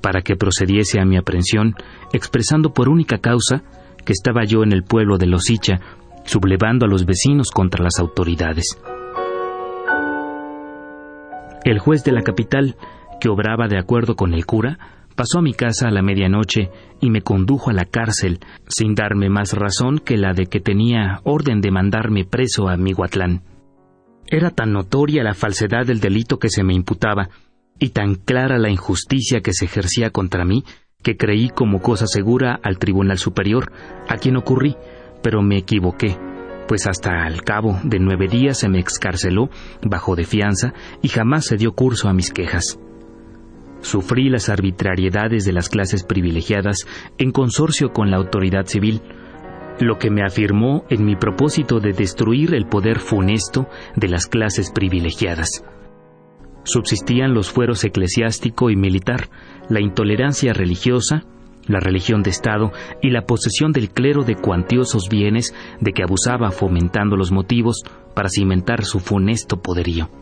para 0.00 0.20
que 0.20 0.36
procediese 0.36 1.00
a 1.00 1.04
mi 1.04 1.16
aprehensión, 1.16 1.74
expresando 2.12 2.72
por 2.72 2.88
única 2.88 3.18
causa 3.18 3.62
que 4.04 4.12
estaba 4.12 4.44
yo 4.44 4.62
en 4.62 4.72
el 4.72 4.84
pueblo 4.84 5.16
de 5.18 5.26
Losicha, 5.26 5.80
sublevando 6.24 6.86
a 6.86 6.88
los 6.88 7.04
vecinos 7.04 7.50
contra 7.50 7.82
las 7.82 7.98
autoridades. 7.98 8.78
El 11.64 11.78
juez 11.78 12.02
de 12.04 12.12
la 12.12 12.22
capital, 12.22 12.76
que 13.20 13.28
obraba 13.28 13.68
de 13.68 13.78
acuerdo 13.78 14.16
con 14.16 14.34
el 14.34 14.46
cura, 14.46 14.78
pasó 15.14 15.38
a 15.38 15.42
mi 15.42 15.54
casa 15.54 15.88
a 15.88 15.90
la 15.92 16.02
medianoche 16.02 16.70
y 17.00 17.10
me 17.10 17.22
condujo 17.22 17.70
a 17.70 17.72
la 17.72 17.84
cárcel, 17.84 18.40
sin 18.66 18.94
darme 18.94 19.28
más 19.28 19.52
razón 19.52 19.98
que 19.98 20.16
la 20.16 20.32
de 20.32 20.46
que 20.46 20.60
tenía 20.60 21.20
orden 21.24 21.60
de 21.60 21.70
mandarme 21.70 22.24
preso 22.24 22.68
a 22.68 22.76
Mihuatlán. 22.76 23.42
Era 24.26 24.50
tan 24.50 24.72
notoria 24.72 25.22
la 25.22 25.34
falsedad 25.34 25.86
del 25.86 26.00
delito 26.00 26.38
que 26.38 26.48
se 26.48 26.64
me 26.64 26.74
imputaba, 26.74 27.28
y 27.78 27.90
tan 27.90 28.16
clara 28.16 28.58
la 28.58 28.70
injusticia 28.70 29.40
que 29.40 29.52
se 29.52 29.66
ejercía 29.66 30.10
contra 30.10 30.44
mí, 30.44 30.64
que 31.02 31.16
creí 31.16 31.48
como 31.48 31.80
cosa 31.80 32.06
segura 32.06 32.58
al 32.62 32.78
Tribunal 32.78 33.18
Superior, 33.18 33.72
a 34.08 34.16
quien 34.16 34.36
ocurrí, 34.36 34.76
pero 35.22 35.42
me 35.42 35.58
equivoqué, 35.58 36.16
pues 36.72 36.86
hasta 36.86 37.26
al 37.26 37.42
cabo 37.42 37.78
de 37.84 37.98
nueve 37.98 38.28
días 38.28 38.60
se 38.60 38.68
me 38.70 38.80
excarceló 38.80 39.50
bajo 39.82 40.16
de 40.16 40.24
fianza 40.24 40.72
y 41.02 41.08
jamás 41.08 41.44
se 41.44 41.58
dio 41.58 41.72
curso 41.72 42.08
a 42.08 42.14
mis 42.14 42.32
quejas. 42.32 42.80
Sufrí 43.82 44.30
las 44.30 44.48
arbitrariedades 44.48 45.44
de 45.44 45.52
las 45.52 45.68
clases 45.68 46.02
privilegiadas 46.02 46.86
en 47.18 47.30
consorcio 47.30 47.92
con 47.92 48.10
la 48.10 48.16
autoridad 48.16 48.64
civil, 48.64 49.02
lo 49.80 49.98
que 49.98 50.10
me 50.10 50.24
afirmó 50.24 50.86
en 50.88 51.04
mi 51.04 51.14
propósito 51.14 51.78
de 51.78 51.92
destruir 51.92 52.54
el 52.54 52.64
poder 52.64 53.00
funesto 53.00 53.68
de 53.94 54.08
las 54.08 54.26
clases 54.26 54.72
privilegiadas. 54.72 55.66
Subsistían 56.64 57.34
los 57.34 57.50
fueros 57.50 57.84
eclesiástico 57.84 58.70
y 58.70 58.76
militar, 58.76 59.28
la 59.68 59.82
intolerancia 59.82 60.54
religiosa, 60.54 61.26
la 61.66 61.80
religión 61.80 62.22
de 62.22 62.30
Estado 62.30 62.72
y 63.00 63.10
la 63.10 63.22
posesión 63.22 63.72
del 63.72 63.90
clero 63.90 64.24
de 64.24 64.36
cuantiosos 64.36 65.08
bienes 65.08 65.54
de 65.80 65.92
que 65.92 66.02
abusaba 66.02 66.50
fomentando 66.50 67.16
los 67.16 67.30
motivos 67.32 67.82
para 68.14 68.28
cimentar 68.28 68.84
su 68.84 69.00
funesto 69.00 69.60
poderío. 69.60 70.21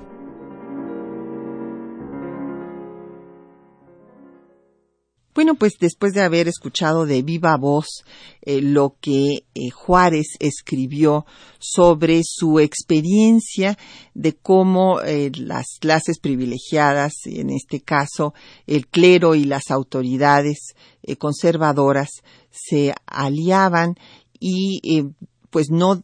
Bueno, 5.33 5.55
pues 5.55 5.75
después 5.79 6.13
de 6.13 6.23
haber 6.23 6.49
escuchado 6.49 7.07
de 7.07 7.23
viva 7.23 7.57
voz 7.57 8.05
eh, 8.43 8.61
lo 8.61 8.97
que 9.01 9.45
eh, 9.55 9.71
Juárez 9.71 10.35
escribió 10.41 11.25
sobre 11.61 12.23
su 12.25 12.59
experiencia 12.59 13.79
de 14.15 14.33
cómo 14.33 15.01
eh, 15.01 15.31
las 15.37 15.79
clases 15.79 16.19
privilegiadas, 16.19 17.13
en 17.27 17.51
este 17.51 17.81
caso 17.81 18.35
el 18.67 18.89
clero 18.89 19.37
y 19.37 19.45
las 19.45 19.71
autoridades 19.71 20.75
conservadoras, 21.19 22.09
se 22.51 22.93
aliaban 23.07 23.95
y 24.41 25.05
pues 25.51 25.71
no 25.71 26.03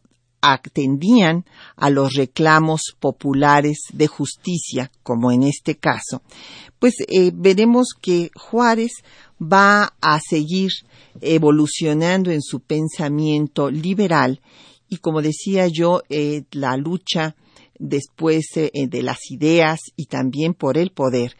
atendían 0.53 1.45
a 1.75 1.89
los 1.89 2.13
reclamos 2.13 2.95
populares 2.99 3.79
de 3.93 4.07
justicia, 4.07 4.91
como 5.03 5.31
en 5.31 5.43
este 5.43 5.75
caso, 5.75 6.21
pues 6.79 6.95
eh, 7.07 7.31
veremos 7.33 7.89
que 7.99 8.29
Juárez 8.35 8.91
va 9.41 9.93
a 10.01 10.19
seguir 10.19 10.71
evolucionando 11.21 12.31
en 12.31 12.41
su 12.41 12.59
pensamiento 12.59 13.69
liberal 13.69 14.41
y 14.89 14.97
como 14.97 15.21
decía 15.21 15.67
yo, 15.67 16.01
eh, 16.09 16.43
la 16.51 16.77
lucha 16.77 17.35
después 17.79 18.45
eh, 18.55 18.71
de 18.87 19.03
las 19.03 19.29
ideas 19.29 19.79
y 19.95 20.05
también 20.05 20.53
por 20.53 20.77
el 20.77 20.91
poder 20.91 21.35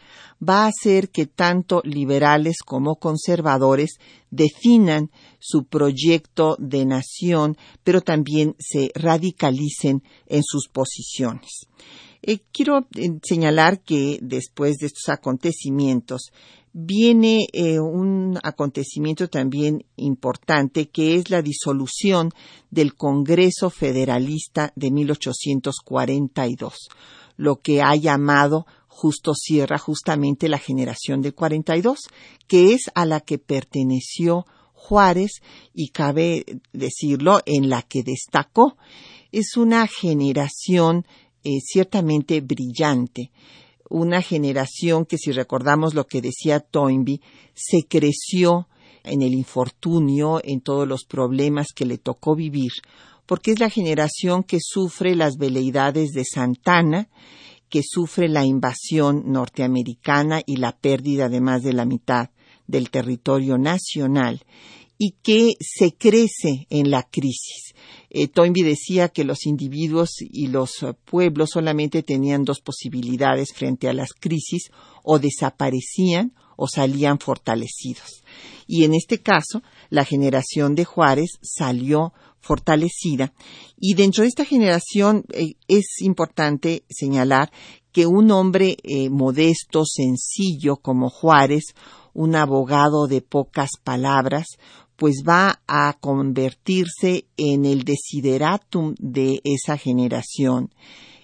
va 0.46 0.64
a 0.64 0.68
hacer 0.68 1.10
que 1.10 1.26
tanto 1.26 1.82
liberales 1.84 2.58
como 2.64 2.96
conservadores 2.96 3.98
definan 4.30 5.10
su 5.38 5.64
proyecto 5.64 6.56
de 6.58 6.84
nación, 6.84 7.56
pero 7.84 8.00
también 8.00 8.56
se 8.58 8.90
radicalicen 8.94 10.02
en 10.26 10.42
sus 10.42 10.68
posiciones. 10.68 11.66
Eh, 12.22 12.40
quiero 12.52 12.86
eh, 12.96 13.18
señalar 13.22 13.80
que 13.80 14.18
después 14.20 14.78
de 14.78 14.86
estos 14.86 15.08
acontecimientos 15.08 16.32
viene 16.72 17.46
eh, 17.52 17.78
un 17.80 18.38
acontecimiento 18.42 19.28
también 19.28 19.84
importante 19.96 20.88
que 20.88 21.16
es 21.16 21.30
la 21.30 21.42
disolución 21.42 22.30
del 22.70 22.94
Congreso 22.94 23.70
Federalista 23.70 24.72
de 24.76 24.90
1842, 24.90 26.74
lo 27.36 27.60
que 27.60 27.82
ha 27.82 27.94
llamado 27.94 28.66
Justo 28.88 29.32
Sierra 29.34 29.78
justamente 29.78 30.48
la 30.48 30.58
generación 30.58 31.22
del 31.22 31.34
42, 31.34 32.00
que 32.48 32.74
es 32.74 32.90
a 32.94 33.06
la 33.06 33.20
que 33.20 33.38
perteneció 33.38 34.44
Juárez 34.78 35.42
y 35.74 35.88
cabe 35.88 36.44
decirlo 36.72 37.40
en 37.44 37.68
la 37.68 37.82
que 37.82 38.02
destacó. 38.02 38.76
Es 39.32 39.56
una 39.56 39.86
generación 39.86 41.04
eh, 41.44 41.60
ciertamente 41.60 42.40
brillante, 42.40 43.30
una 43.90 44.22
generación 44.22 45.04
que 45.04 45.18
si 45.18 45.32
recordamos 45.32 45.94
lo 45.94 46.04
que 46.04 46.22
decía 46.22 46.60
Toynbee, 46.60 47.20
se 47.54 47.86
creció 47.88 48.68
en 49.02 49.22
el 49.22 49.34
infortunio, 49.34 50.40
en 50.42 50.60
todos 50.60 50.86
los 50.86 51.04
problemas 51.04 51.68
que 51.74 51.84
le 51.84 51.98
tocó 51.98 52.34
vivir, 52.34 52.72
porque 53.26 53.52
es 53.52 53.60
la 53.60 53.70
generación 53.70 54.42
que 54.42 54.58
sufre 54.60 55.14
las 55.14 55.36
veleidades 55.36 56.10
de 56.10 56.24
Santana, 56.24 57.08
que 57.68 57.82
sufre 57.82 58.28
la 58.28 58.44
invasión 58.44 59.24
norteamericana 59.26 60.40
y 60.46 60.56
la 60.56 60.72
pérdida 60.72 61.28
de 61.28 61.40
más 61.40 61.62
de 61.62 61.74
la 61.74 61.84
mitad 61.84 62.30
del 62.68 62.90
territorio 62.90 63.58
nacional 63.58 64.44
y 64.96 65.16
que 65.22 65.54
se 65.60 65.94
crece 65.96 66.66
en 66.70 66.90
la 66.90 67.02
crisis. 67.02 67.74
Eh, 68.10 68.28
Toynbee 68.28 68.64
decía 68.64 69.08
que 69.08 69.24
los 69.24 69.46
individuos 69.46 70.10
y 70.20 70.48
los 70.48 70.84
pueblos 71.04 71.50
solamente 71.50 72.02
tenían 72.02 72.44
dos 72.44 72.60
posibilidades 72.60 73.52
frente 73.52 73.88
a 73.88 73.92
las 73.92 74.12
crisis, 74.12 74.70
o 75.02 75.18
desaparecían 75.18 76.34
o 76.56 76.66
salían 76.66 77.18
fortalecidos. 77.18 78.24
Y 78.66 78.84
en 78.84 78.94
este 78.94 79.22
caso, 79.22 79.62
la 79.88 80.04
generación 80.04 80.74
de 80.74 80.84
Juárez 80.84 81.38
salió 81.40 82.12
fortalecida. 82.40 83.32
Y 83.78 83.94
dentro 83.94 84.22
de 84.22 84.28
esta 84.28 84.44
generación 84.44 85.24
eh, 85.32 85.54
es 85.68 86.00
importante 86.00 86.82
señalar 86.90 87.50
que 87.92 88.06
un 88.06 88.30
hombre 88.30 88.76
eh, 88.82 89.08
modesto, 89.08 89.84
sencillo 89.86 90.76
como 90.76 91.08
Juárez, 91.08 91.74
un 92.18 92.34
abogado 92.34 93.06
de 93.06 93.20
pocas 93.22 93.70
palabras, 93.84 94.58
pues 94.96 95.22
va 95.26 95.62
a 95.68 95.96
convertirse 96.00 97.26
en 97.36 97.64
el 97.64 97.84
desideratum 97.84 98.96
de 98.98 99.40
esa 99.44 99.78
generación, 99.78 100.74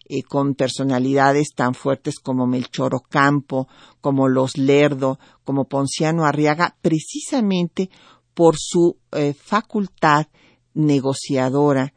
eh, 0.08 0.22
con 0.22 0.54
personalidades 0.54 1.48
tan 1.56 1.74
fuertes 1.74 2.20
como 2.20 2.46
Melchor 2.46 2.94
Ocampo, 2.94 3.66
como 4.00 4.28
Los 4.28 4.56
Lerdo, 4.56 5.18
como 5.42 5.64
Ponciano 5.64 6.26
Arriaga, 6.26 6.76
precisamente 6.80 7.90
por 8.32 8.54
su 8.56 8.96
eh, 9.10 9.34
facultad 9.34 10.28
negociadora 10.74 11.92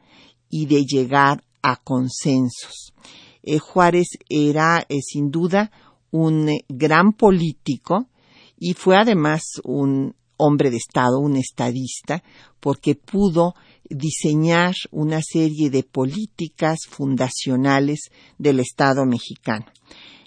y 0.49 0.65
de 0.65 0.86
llegar 0.86 1.43
a 1.62 1.75
consensos. 1.75 2.95
Eh, 3.43 3.60
Juárez 3.60 4.07
era 4.27 4.88
sin 5.03 5.29
duda 5.29 5.69
un 6.10 6.49
gran 6.67 7.13
político 7.13 8.07
y 8.58 8.74
fue 8.74 8.98
además 8.98 9.41
un 9.63 10.15
hombre 10.38 10.70
de 10.70 10.78
Estado, 10.78 11.20
un 11.20 11.36
estadista, 11.36 12.24
porque 12.60 12.96
pudo 12.96 13.56
diseñar 13.89 14.76
una 14.91 15.22
serie 15.22 15.70
de 15.70 15.84
políticas 15.84 16.80
fundacionales 16.89 18.10
del 18.38 18.60
Estado 18.60 19.06
mexicano. 19.06 19.65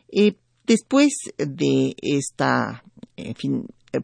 Eh, 0.09 0.37
después 0.67 1.13
de 1.37 1.95
esta 2.03 2.83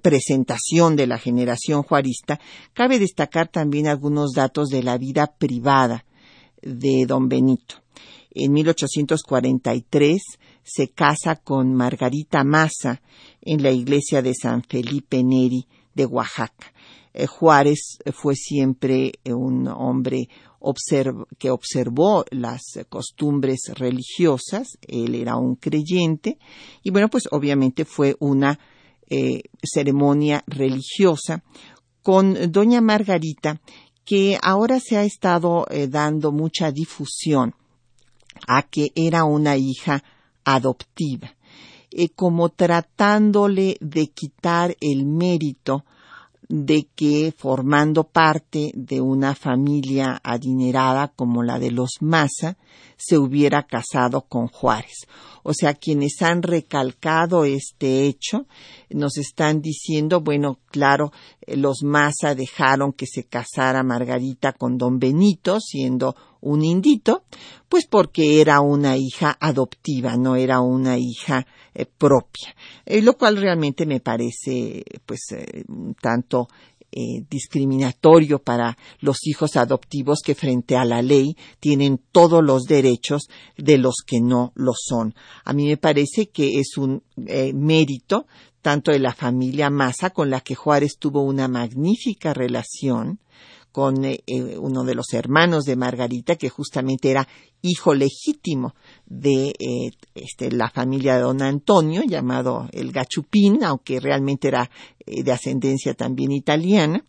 presentación 0.03 0.97
de 0.97 1.07
la 1.07 1.19
generación 1.19 1.83
juarista, 1.83 2.41
cabe 2.73 2.99
destacar 2.99 3.49
también 3.49 3.87
algunos 3.87 4.33
datos 4.33 4.69
de 4.69 4.83
la 4.83 4.99
vida 4.99 5.27
privada 5.39 6.05
de 6.63 7.07
don 7.07 7.29
Benito. 7.29 7.77
En 8.31 8.53
1843 8.53 10.21
se 10.63 10.89
casa 10.89 11.37
con 11.37 11.75
Margarita 11.75 12.45
Maza 12.45 13.01
en 13.47 13.63
la 13.63 13.71
iglesia 13.71 14.21
de 14.21 14.35
San 14.35 14.63
Felipe 14.63 15.23
Neri 15.23 15.67
de 15.95 16.05
Oaxaca. 16.05 16.73
Eh, 17.15 17.27
Juárez 17.27 17.99
fue 18.13 18.35
siempre 18.35 19.13
eh, 19.25 19.33
un 19.33 19.69
hombre 19.69 20.29
que 21.39 21.51
observó 21.51 22.25
las 22.31 22.63
costumbres 22.89 23.71
religiosas, 23.75 24.77
él 24.81 25.15
era 25.15 25.37
un 25.37 25.55
creyente 25.55 26.39
y 26.83 26.91
bueno, 26.91 27.09
pues 27.09 27.29
obviamente 27.31 27.85
fue 27.85 28.17
una 28.19 28.59
eh, 29.09 29.43
ceremonia 29.63 30.43
religiosa 30.49 31.45
con 32.03 32.51
doña 32.51 32.81
Margarita 32.81 33.61
que 34.05 34.39
ahora 34.43 34.81
se 34.81 34.97
ha 34.97 35.05
estado 35.05 35.67
dando 35.89 36.33
mucha 36.33 36.73
difusión 36.73 37.55
a 38.49 38.63
que 38.63 38.91
era 38.97 39.23
una 39.25 39.57
hija 39.57 40.03
adoptiva. 40.45 41.36
Eh, 41.99 42.11
como 42.11 42.51
tratándole 42.51 43.79
de 43.81 44.09
quitar 44.09 44.77
el 44.83 45.07
mérito 45.07 45.87
de 46.47 46.89
que 46.95 47.33
formando 47.35 48.05
parte 48.05 48.71
de 48.75 49.01
una 49.01 49.35
familia 49.35 50.21
adinerada 50.23 51.09
como 51.09 51.43
la 51.43 51.59
de 51.59 51.71
los 51.71 51.93
Maza, 52.01 52.59
se 52.99 53.17
hubiera 53.17 53.63
casado 53.63 54.27
con 54.29 54.49
Juárez. 54.49 55.07
O 55.43 55.55
sea, 55.55 55.73
quienes 55.73 56.21
han 56.21 56.43
recalcado 56.43 57.47
este 57.47 58.05
hecho 58.05 58.47
nos 58.91 59.17
están 59.17 59.63
diciendo, 59.63 60.21
bueno, 60.21 60.59
claro, 60.67 61.13
eh, 61.47 61.57
los 61.57 61.83
Maza 61.83 62.35
dejaron 62.35 62.93
que 62.93 63.07
se 63.07 63.25
casara 63.25 63.83
Margarita 63.83 64.53
con 64.53 64.77
don 64.77 64.99
Benito, 64.99 65.61
siendo 65.61 66.15
un 66.43 66.63
indito, 66.63 67.25
pues 67.69 67.87
porque 67.87 68.41
era 68.41 68.61
una 68.61 68.97
hija 68.97 69.37
adoptiva, 69.41 70.17
no 70.17 70.37
era 70.37 70.61
una 70.61 70.99
hija 70.99 71.47
eh, 71.79 71.85
propia, 71.85 72.57
eh, 72.87 73.03
lo 73.03 73.19
cual 73.19 73.37
realmente 73.37 73.85
me 73.85 74.01
parece 74.01 74.83
pues 75.05 75.33
eh, 75.33 75.63
un 75.69 75.95
tanto 75.95 76.49
discriminatorio 77.29 78.39
para 78.39 78.79
los 79.01 79.27
hijos 79.27 79.57
adoptivos 79.57 80.21
que 80.25 80.35
frente 80.35 80.77
a 80.77 80.87
la 80.87 81.03
ley 81.03 81.37
tienen 81.61 82.01
todos 82.11 82.43
los 82.43 82.63
derechos 82.63 83.29
de 83.59 83.77
los 83.77 83.97
que 84.07 84.19
no 84.23 84.53
lo 84.55 84.73
son. 84.73 85.15
A 85.45 85.53
mí 85.53 85.67
me 85.67 85.77
parece 85.77 86.31
que 86.31 86.59
es 86.59 86.79
un 86.79 87.03
mérito 87.17 88.27
tanto 88.63 88.93
de 88.93 88.99
la 88.99 89.13
familia 89.13 89.69
Massa, 89.69 90.09
con 90.09 90.31
la 90.31 90.41
que 90.41 90.55
Juárez 90.55 90.97
tuvo 90.99 91.21
una 91.21 91.49
magnífica 91.49 92.33
relación, 92.33 93.21
con 93.77 94.07
eh, 94.07 94.23
eh, 94.27 94.57
uno 94.57 94.85
de 94.85 94.95
los 94.95 95.13
hermanos 95.13 95.65
de 95.65 95.77
Margarita, 95.77 96.37
que 96.37 96.49
justamente 96.49 97.11
era 97.11 97.29
hijo 97.61 97.93
legítimo 97.93 98.75
de 99.05 99.49
eh, 99.49 99.91
este, 100.15 100.51
la 100.51 100.71
familia 100.71 101.17
de 101.17 101.21
don 101.21 101.43
Antonio, 101.43 102.01
llamado 102.03 102.71
el 102.73 102.91
Gachupín, 102.91 103.63
aunque 103.63 104.01
realmente 104.01 104.49
era 104.49 104.71
de 105.05 105.31
ascendencia 105.31 105.93
también 105.93 106.33
italiana. 106.33 107.05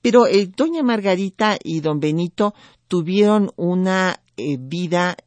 Pero 0.00 0.24
doña 0.56 0.82
Margarita 0.82 1.58
y 1.62 1.80
don 1.80 2.00
Benito 2.00 2.54
tuvieron 2.88 3.50
una 3.56 4.18
vida 4.36 5.18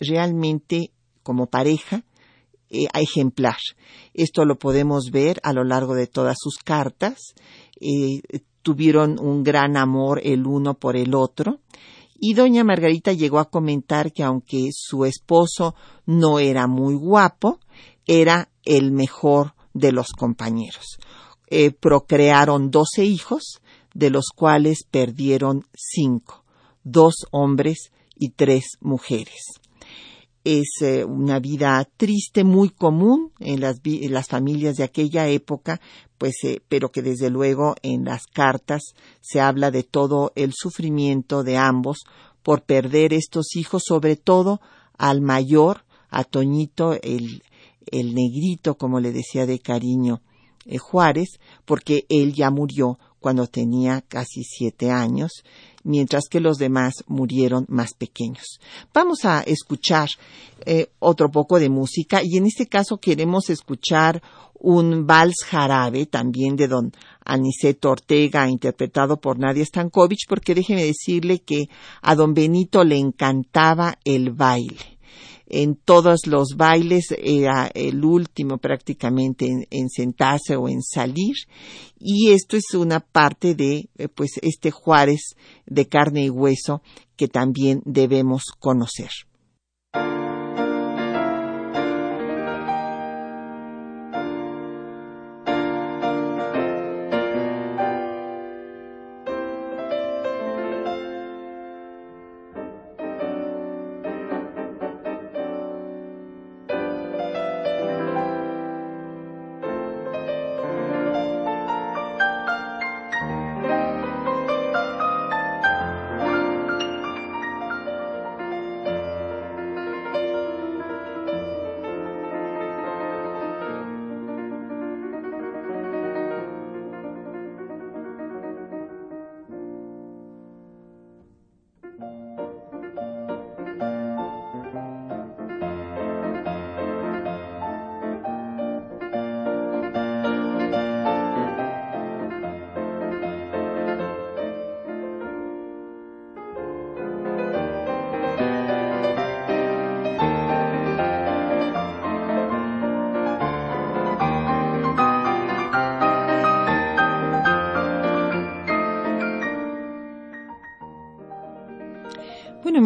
realmente 0.00 0.90
como 1.22 1.46
pareja 1.46 2.02
ejemplar. 2.68 3.58
Esto 4.14 4.44
lo 4.46 4.58
podemos 4.58 5.12
ver 5.12 5.38
a 5.44 5.52
lo 5.52 5.62
largo 5.62 5.94
de 5.94 6.08
todas 6.08 6.38
sus 6.40 6.56
cartas 6.56 7.34
tuvieron 8.62 9.18
un 9.20 9.42
gran 9.42 9.76
amor 9.76 10.20
el 10.24 10.46
uno 10.46 10.74
por 10.74 10.96
el 10.96 11.14
otro, 11.14 11.60
y 12.14 12.34
doña 12.34 12.64
Margarita 12.64 13.12
llegó 13.12 13.38
a 13.40 13.50
comentar 13.50 14.12
que 14.12 14.22
aunque 14.22 14.70
su 14.72 15.04
esposo 15.04 15.74
no 16.06 16.38
era 16.38 16.66
muy 16.66 16.94
guapo, 16.94 17.58
era 18.06 18.48
el 18.64 18.92
mejor 18.92 19.54
de 19.74 19.92
los 19.92 20.12
compañeros. 20.12 20.98
Eh, 21.48 21.72
procrearon 21.72 22.70
doce 22.70 23.04
hijos, 23.04 23.60
de 23.94 24.10
los 24.10 24.28
cuales 24.34 24.84
perdieron 24.90 25.66
cinco, 25.74 26.44
dos 26.84 27.26
hombres 27.30 27.92
y 28.14 28.30
tres 28.30 28.78
mujeres 28.80 29.61
es 30.44 30.82
eh, 30.82 31.04
una 31.04 31.38
vida 31.38 31.86
triste, 31.96 32.44
muy 32.44 32.70
común 32.70 33.32
en 33.38 33.60
las, 33.60 33.80
las, 33.84 34.28
familias 34.28 34.76
de 34.76 34.84
aquella 34.84 35.28
época, 35.28 35.80
pues, 36.18 36.34
eh, 36.44 36.60
pero 36.68 36.90
que 36.90 37.02
desde 37.02 37.30
luego 37.30 37.74
en 37.82 38.04
las 38.04 38.26
cartas 38.26 38.82
se 39.20 39.40
habla 39.40 39.70
de 39.70 39.84
todo 39.84 40.32
el 40.34 40.52
sufrimiento 40.54 41.44
de 41.44 41.56
ambos 41.56 42.04
por 42.42 42.62
perder 42.62 43.12
estos 43.12 43.54
hijos, 43.54 43.84
sobre 43.86 44.16
todo 44.16 44.60
al 44.98 45.20
mayor, 45.20 45.84
a 46.10 46.24
Toñito, 46.24 46.94
el, 47.02 47.42
el 47.86 48.14
negrito, 48.14 48.76
como 48.76 49.00
le 49.00 49.12
decía 49.12 49.46
de 49.46 49.60
cariño 49.60 50.22
eh, 50.66 50.78
Juárez, 50.78 51.40
porque 51.64 52.04
él 52.08 52.34
ya 52.34 52.50
murió 52.50 52.98
cuando 53.20 53.46
tenía 53.46 54.00
casi 54.02 54.42
siete 54.42 54.90
años 54.90 55.44
mientras 55.84 56.24
que 56.30 56.40
los 56.40 56.58
demás 56.58 57.04
murieron 57.06 57.66
más 57.68 57.94
pequeños. 57.94 58.60
Vamos 58.92 59.24
a 59.24 59.40
escuchar 59.40 60.08
eh, 60.64 60.88
otro 60.98 61.30
poco 61.30 61.58
de 61.58 61.68
música 61.68 62.20
y 62.22 62.36
en 62.36 62.46
este 62.46 62.66
caso 62.66 62.98
queremos 62.98 63.50
escuchar 63.50 64.22
un 64.54 65.06
vals 65.06 65.44
jarabe 65.44 66.06
también 66.06 66.54
de 66.54 66.68
don 66.68 66.92
Aniceto 67.24 67.90
Ortega 67.90 68.48
interpretado 68.48 69.20
por 69.20 69.38
Nadia 69.38 69.64
Stankovich 69.64 70.26
porque 70.28 70.54
déjeme 70.54 70.84
decirle 70.84 71.40
que 71.40 71.68
a 72.00 72.14
don 72.14 72.32
Benito 72.32 72.84
le 72.84 72.96
encantaba 72.96 73.98
el 74.04 74.30
baile. 74.30 74.91
En 75.52 75.76
todos 75.76 76.26
los 76.26 76.56
bailes 76.56 77.14
era 77.16 77.70
el 77.74 78.04
último 78.04 78.58
prácticamente 78.58 79.68
en, 79.70 79.90
sentarse 79.90 80.56
o 80.56 80.68
en 80.68 80.82
salir 80.82 81.36
y 81.98 82.30
esto 82.30 82.56
es 82.56 82.74
una 82.74 83.00
parte 83.00 83.54
de 83.54 83.90
eh, 83.98 84.08
pues 84.08 84.40
este 84.40 84.70
Juárez 84.70 85.36
de 85.66 85.86
carne 85.86 86.24
y 86.24 86.30
hueso 86.30 86.82
que 87.16 87.28
también 87.28 87.82
debemos 87.84 88.44
conocer. 88.58 89.10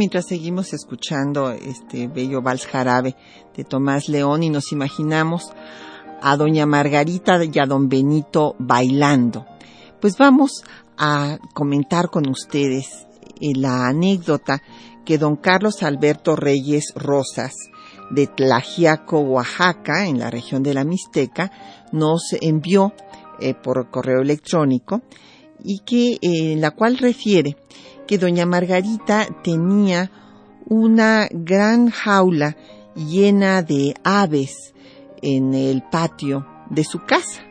Mientras 0.06 0.26
seguimos 0.26 0.72
escuchando 0.72 1.50
este 1.50 2.06
bello 2.06 2.40
vals 2.40 2.64
jarabe 2.64 3.16
de 3.56 3.64
Tomás 3.64 4.08
León 4.08 4.44
y 4.44 4.50
nos 4.50 4.70
imaginamos 4.70 5.50
a 6.22 6.36
doña 6.36 6.64
Margarita 6.64 7.44
y 7.44 7.58
a 7.58 7.66
don 7.66 7.88
Benito 7.88 8.54
bailando, 8.60 9.44
pues 10.00 10.16
vamos 10.16 10.62
a 10.96 11.38
comentar 11.54 12.08
con 12.08 12.28
ustedes 12.28 13.08
eh, 13.40 13.52
la 13.56 13.88
anécdota 13.88 14.62
que 15.04 15.18
don 15.18 15.34
Carlos 15.34 15.82
Alberto 15.82 16.36
Reyes 16.36 16.92
Rosas 16.94 17.54
de 18.08 18.28
Tlajiaco, 18.28 19.18
Oaxaca, 19.18 20.06
en 20.06 20.20
la 20.20 20.30
región 20.30 20.62
de 20.62 20.74
la 20.74 20.84
Mixteca, 20.84 21.50
nos 21.90 22.32
envió 22.40 22.92
eh, 23.40 23.54
por 23.54 23.90
correo 23.90 24.22
electrónico 24.22 25.02
y 25.64 25.80
que 25.80 26.18
eh, 26.22 26.54
la 26.56 26.70
cual 26.70 26.96
refiere 26.96 27.56
que 28.06 28.18
doña 28.18 28.46
Margarita 28.46 29.26
tenía 29.42 30.10
una 30.68 31.28
gran 31.30 31.90
jaula 31.90 32.56
llena 32.94 33.62
de 33.62 33.94
aves 34.04 34.74
en 35.22 35.54
el 35.54 35.82
patio 35.82 36.46
de 36.70 36.84
su 36.84 37.00
casa, 37.00 37.42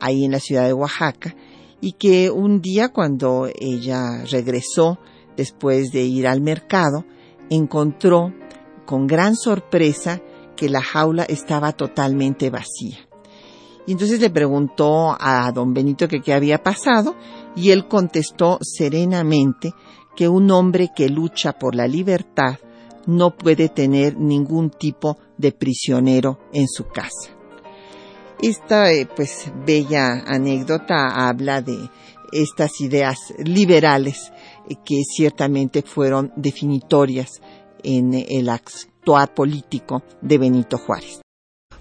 ahí 0.00 0.24
en 0.24 0.32
la 0.32 0.40
ciudad 0.40 0.66
de 0.66 0.72
Oaxaca, 0.72 1.34
y 1.80 1.92
que 1.92 2.30
un 2.30 2.60
día 2.60 2.90
cuando 2.90 3.48
ella 3.58 4.24
regresó 4.30 4.98
después 5.36 5.90
de 5.92 6.02
ir 6.02 6.26
al 6.26 6.40
mercado, 6.40 7.04
encontró 7.50 8.32
con 8.86 9.06
gran 9.06 9.34
sorpresa 9.34 10.20
que 10.56 10.68
la 10.68 10.82
jaula 10.82 11.24
estaba 11.24 11.72
totalmente 11.72 12.50
vacía. 12.50 12.98
Y 13.86 13.92
entonces 13.92 14.20
le 14.20 14.30
preguntó 14.30 15.16
a 15.18 15.50
don 15.52 15.74
Benito 15.74 16.06
que 16.06 16.20
qué 16.20 16.32
había 16.32 16.62
pasado 16.62 17.16
y 17.56 17.70
él 17.70 17.88
contestó 17.88 18.58
serenamente 18.60 19.74
que 20.16 20.28
un 20.28 20.50
hombre 20.50 20.90
que 20.94 21.08
lucha 21.08 21.52
por 21.52 21.74
la 21.74 21.86
libertad 21.86 22.58
no 23.06 23.30
puede 23.30 23.68
tener 23.68 24.16
ningún 24.16 24.70
tipo 24.70 25.18
de 25.36 25.52
prisionero 25.52 26.38
en 26.52 26.68
su 26.68 26.86
casa. 26.88 27.30
Esta 28.40 28.92
eh, 28.92 29.06
pues 29.14 29.52
bella 29.64 30.24
anécdota 30.26 31.28
habla 31.28 31.62
de 31.62 31.88
estas 32.32 32.80
ideas 32.80 33.16
liberales 33.38 34.32
eh, 34.68 34.74
que 34.84 35.02
ciertamente 35.04 35.82
fueron 35.82 36.32
definitorias 36.36 37.40
en 37.84 38.14
el 38.14 38.48
actuar 38.48 39.32
político 39.34 40.02
de 40.20 40.38
Benito 40.38 40.78
Juárez. 40.78 41.20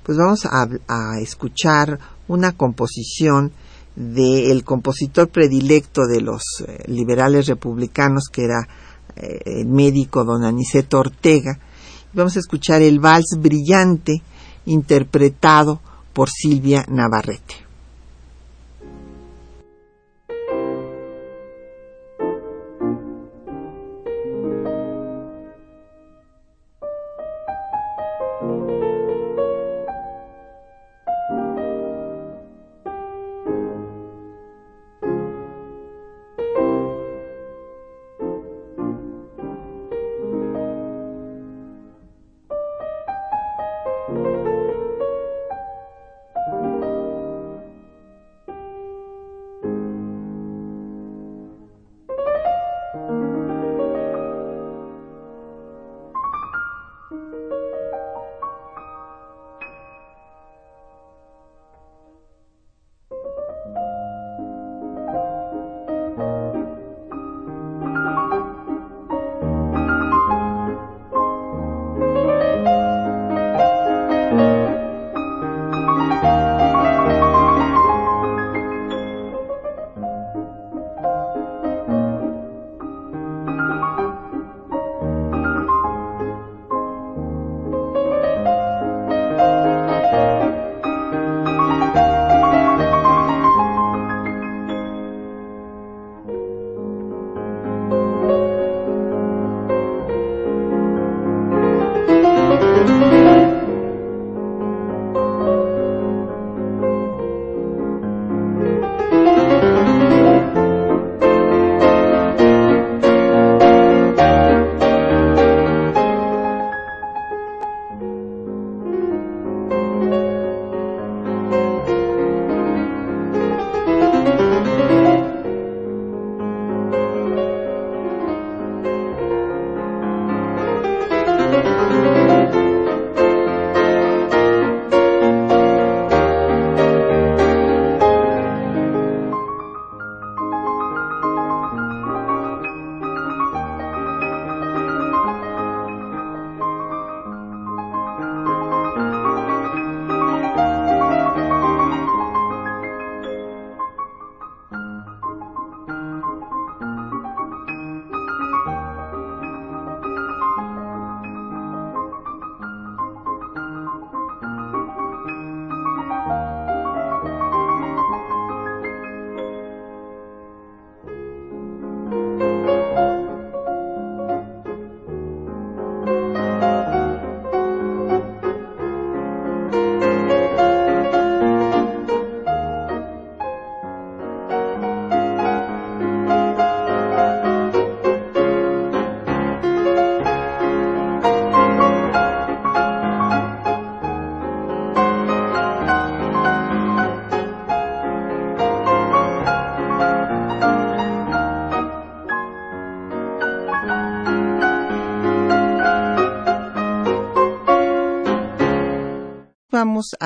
Pues 0.03 0.17
vamos 0.17 0.45
a, 0.45 0.67
a 0.87 1.19
escuchar 1.19 1.99
una 2.27 2.51
composición 2.53 3.51
del 3.95 4.63
compositor 4.63 5.29
predilecto 5.29 6.05
de 6.05 6.21
los 6.21 6.43
eh, 6.65 6.83
liberales 6.87 7.47
republicanos, 7.47 8.29
que 8.31 8.45
era 8.45 8.67
eh, 9.15 9.39
el 9.45 9.67
médico 9.67 10.23
don 10.23 10.43
Aniceto 10.43 10.99
Ortega. 10.99 11.59
Vamos 12.13 12.35
a 12.35 12.39
escuchar 12.39 12.81
el 12.81 12.99
vals 12.99 13.37
brillante 13.37 14.21
interpretado 14.65 15.81
por 16.13 16.29
Silvia 16.29 16.85
Navarrete. 16.89 17.70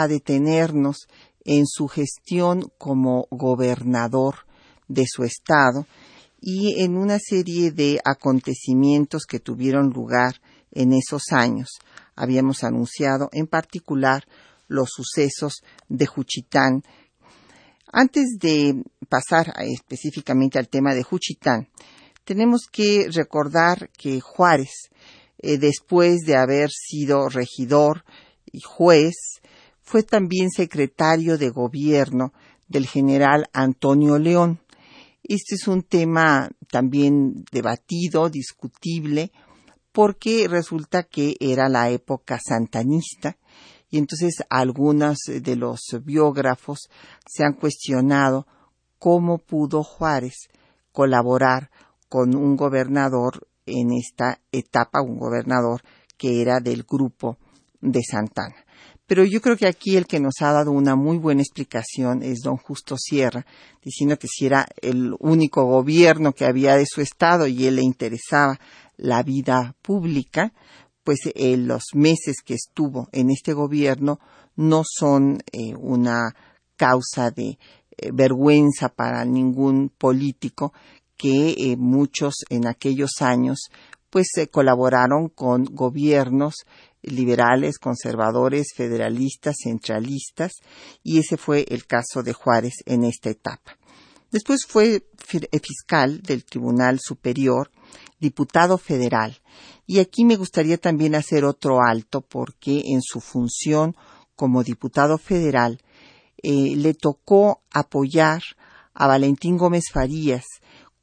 Detenernos 0.08 1.08
en 1.44 1.68
su 1.68 1.88
gestión 1.88 2.72
como 2.78 3.28
gobernador 3.30 4.46
de 4.88 5.06
su 5.08 5.24
estado 5.24 5.86
y 6.42 6.82
en 6.82 6.98
una 6.98 7.20
serie 7.20 7.72
de 7.72 8.00
acontecimientos 8.04 9.26
que 9.26 9.40
tuvieron 9.40 9.90
lugar 9.90 10.42
en 10.72 10.94
esos 10.94 11.32
años. 11.32 11.70
Habíamos 12.16 12.64
anunciado 12.64 13.30
en 13.32 13.48
particular 13.48 14.26
los 14.68 14.90
sucesos 14.92 15.64
de 15.88 16.06
Juchitán. 16.06 16.84
Antes 17.92 18.38
de 18.40 18.84
pasar 19.10 19.54
específicamente 19.60 20.60
al 20.60 20.68
tema 20.68 20.94
de 20.94 21.04
Juchitán, 21.04 21.70
tenemos 22.26 22.68
que 22.72 23.08
recordar 23.12 23.90
que 23.98 24.20
Juárez, 24.20 24.90
eh, 25.38 25.58
después 25.58 26.22
de 26.26 26.36
haber 26.36 26.72
sido 26.72 27.30
regidor 27.30 28.04
y 28.52 28.62
juez, 28.62 29.16
fue 29.86 30.04
también 30.04 30.50
secretario 30.50 31.38
de 31.38 31.50
gobierno 31.50 32.34
del 32.68 32.88
general 32.88 33.48
Antonio 33.54 34.18
León. 34.18 34.60
Este 35.24 35.56
es 35.56 35.68
un 35.68 35.84
tema 35.84 36.50
también 36.70 37.46
debatido, 37.52 38.30
discutible, 38.30 39.32
porque 39.92 40.48
resulta 40.50 41.04
que 41.04 41.38
era 41.40 41.70
la 41.70 41.90
época 41.90 42.40
santanista 42.44 43.38
y 43.90 43.98
entonces 43.98 44.44
algunos 44.50 45.20
de 45.26 45.56
los 45.56 45.80
biógrafos 46.04 46.90
se 47.26 47.46
han 47.46 47.54
cuestionado 47.54 48.46
cómo 49.00 49.38
pudo 49.38 49.84
Juárez 49.84 50.50
colaborar 50.92 51.70
con 52.10 52.36
un 52.36 52.56
gobernador 52.56 53.48
en 53.66 53.94
esta 53.94 54.42
etapa, 54.52 55.02
un 55.02 55.18
gobernador 55.18 55.82
que 56.18 56.42
era 56.42 56.60
del 56.60 56.84
grupo 56.84 57.38
de 57.82 58.02
Santana. 58.04 58.65
Pero 59.08 59.24
yo 59.24 59.40
creo 59.40 59.56
que 59.56 59.68
aquí 59.68 59.98
el 59.98 60.08
que 60.08 60.20
nos 60.20 60.42
ha 60.42 60.52
dado 60.52 60.72
una 60.72 60.96
muy 60.96 61.18
buena 61.18 61.42
explicación 61.42 62.24
es 62.24 62.40
don 62.40 62.58
Justo 62.58 62.98
Sierra, 62.98 63.46
diciendo 63.84 64.18
que 64.18 64.28
si 64.28 64.48
era 64.48 64.68
el 64.82 65.14
único 65.20 65.64
gobierno 65.66 66.34
que 66.34 66.46
había 66.46 66.76
de 66.76 66.86
su 66.88 67.02
estado 67.02 67.46
y 67.46 67.68
él 67.68 67.76
le 67.76 67.84
interesaba 67.84 68.60
la 68.98 69.22
vida 69.22 69.76
pública, 69.82 70.54
pues 71.04 71.20
eh, 71.36 71.56
los 71.56 71.84
meses 71.94 72.38
que 72.44 72.56
estuvo 72.56 73.08
en 73.12 73.30
este 73.30 73.54
gobierno 73.54 74.20
no 74.56 74.82
son 74.84 75.38
eh, 75.52 75.76
una 75.78 76.36
causa 76.76 77.30
de 77.30 77.60
eh, 77.98 78.10
vergüenza 78.12 78.90
para 78.90 79.24
ningún 79.24 79.90
político 79.90 80.74
que 81.16 81.76
muchos 81.78 82.44
en 82.50 82.68
aquellos 82.68 83.22
años 83.22 83.70
pues 84.10 84.28
colaboraron 84.52 85.30
con 85.30 85.64
gobiernos 85.64 86.56
liberales, 87.06 87.78
conservadores, 87.78 88.68
federalistas, 88.76 89.56
centralistas, 89.64 90.54
y 91.04 91.20
ese 91.20 91.38
fue 91.38 91.66
el 91.70 91.86
caso 91.86 92.24
de 92.24 92.34
Juárez 92.34 92.76
en 92.86 93.04
esta 93.04 93.30
etapa. 93.30 93.78
Después 94.32 94.66
fue 94.68 95.04
fiscal 95.18 96.22
del 96.22 96.44
Tribunal 96.44 97.00
Superior, 97.00 97.72
diputado 98.20 98.78
federal, 98.78 99.38
y 99.88 100.00
aquí 100.00 100.26
me 100.26 100.36
gustaría 100.36 100.78
también 100.78 101.16
hacer 101.16 101.46
otro 101.46 101.80
alto 101.82 102.22
porque 102.22 102.82
en 102.86 103.02
su 103.02 103.22
función 103.22 103.96
como 104.36 104.64
diputado 104.64 105.18
federal 105.18 105.80
eh, 106.42 106.76
le 106.76 106.94
tocó 106.94 107.62
apoyar 107.72 108.42
a 108.94 109.08
Valentín 109.08 109.58
Gómez 109.58 109.86
Farías 109.92 110.46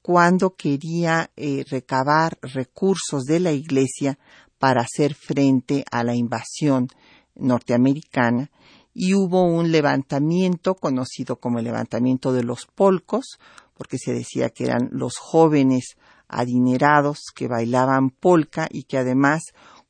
cuando 0.03 0.55
quería 0.55 1.31
eh, 1.37 1.65
recabar 1.71 2.39
recursos 2.43 3.25
de 3.25 3.41
la 3.41 3.53
Iglesia 3.53 4.19
para 4.63 4.83
hacer 4.83 5.17
frente 5.17 5.85
a 5.91 6.05
la 6.05 6.15
invasión 6.15 6.87
norteamericana 7.35 8.49
y 8.95 9.13
hubo 9.13 9.43
un 9.43 9.73
levantamiento 9.73 10.77
conocido 10.77 11.41
como 11.41 11.59
el 11.59 11.65
levantamiento 11.65 12.33
de 12.33 12.45
los 12.45 12.67
polcos, 12.67 13.41
porque 13.75 13.99
se 13.99 14.13
decía 14.13 14.51
que 14.51 14.67
eran 14.67 14.89
los 14.93 15.17
jóvenes 15.19 15.97
adinerados 16.29 17.33
que 17.35 17.49
bailaban 17.49 18.11
polka 18.11 18.69
y 18.71 18.85
que 18.85 18.99
además 18.99 19.43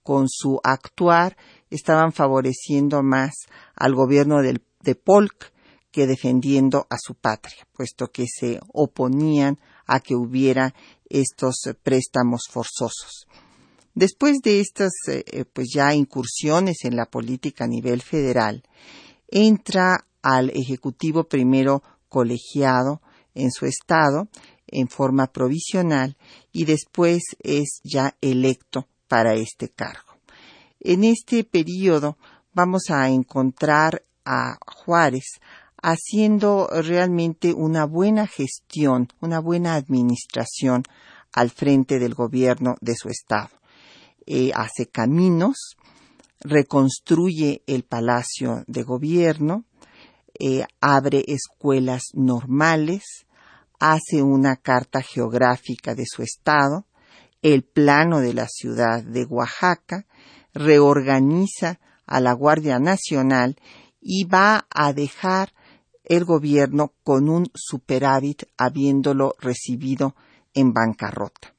con 0.02 0.30
su 0.30 0.58
actuar 0.64 1.36
estaban 1.68 2.14
favoreciendo 2.14 3.02
más 3.02 3.32
al 3.76 3.94
gobierno 3.94 4.40
de 4.40 4.94
Polk 4.94 5.52
que 5.90 6.06
defendiendo 6.06 6.86
a 6.88 6.96
su 6.98 7.14
patria, 7.14 7.68
puesto 7.74 8.06
que 8.06 8.24
se 8.26 8.58
oponían 8.72 9.58
a 9.86 10.00
que 10.00 10.14
hubiera 10.14 10.74
estos 11.10 11.56
préstamos 11.82 12.44
forzosos. 12.50 13.26
Después 13.94 14.40
de 14.42 14.60
estas 14.60 14.92
eh, 15.08 15.24
eh, 15.26 15.44
pues 15.44 15.68
ya 15.74 15.94
incursiones 15.94 16.84
en 16.84 16.96
la 16.96 17.06
política 17.06 17.64
a 17.64 17.68
nivel 17.68 18.00
federal, 18.00 18.62
entra 19.28 20.06
al 20.22 20.50
Ejecutivo 20.50 21.24
primero 21.24 21.82
colegiado 22.08 23.02
en 23.34 23.50
su 23.50 23.66
estado 23.66 24.28
en 24.66 24.88
forma 24.88 25.26
provisional 25.26 26.16
y 26.52 26.64
después 26.64 27.22
es 27.40 27.80
ya 27.84 28.16
electo 28.20 28.88
para 29.08 29.34
este 29.34 29.68
cargo. 29.68 30.16
En 30.80 31.04
este 31.04 31.44
periodo 31.44 32.16
vamos 32.54 32.90
a 32.90 33.08
encontrar 33.08 34.04
a 34.24 34.58
Juárez 34.66 35.40
haciendo 35.82 36.68
realmente 36.70 37.52
una 37.52 37.84
buena 37.84 38.26
gestión, 38.26 39.08
una 39.20 39.40
buena 39.40 39.74
administración 39.74 40.84
al 41.32 41.50
frente 41.50 41.98
del 41.98 42.14
gobierno 42.14 42.76
de 42.80 42.94
su 42.94 43.08
estado. 43.08 43.61
Eh, 44.26 44.52
hace 44.54 44.86
caminos, 44.86 45.76
reconstruye 46.40 47.62
el 47.66 47.82
palacio 47.84 48.64
de 48.66 48.82
gobierno, 48.82 49.64
eh, 50.38 50.64
abre 50.80 51.24
escuelas 51.26 52.02
normales, 52.14 53.26
hace 53.80 54.22
una 54.22 54.56
carta 54.56 55.02
geográfica 55.02 55.94
de 55.94 56.04
su 56.06 56.22
estado, 56.22 56.86
el 57.42 57.64
plano 57.64 58.20
de 58.20 58.34
la 58.34 58.46
ciudad 58.48 59.02
de 59.02 59.24
Oaxaca, 59.24 60.06
reorganiza 60.54 61.80
a 62.06 62.20
la 62.20 62.32
Guardia 62.32 62.78
Nacional 62.78 63.56
y 64.00 64.24
va 64.24 64.66
a 64.70 64.92
dejar 64.92 65.52
el 66.04 66.24
gobierno 66.24 66.92
con 67.02 67.28
un 67.28 67.50
superávit 67.54 68.44
habiéndolo 68.56 69.34
recibido 69.40 70.14
en 70.54 70.72
bancarrota. 70.72 71.54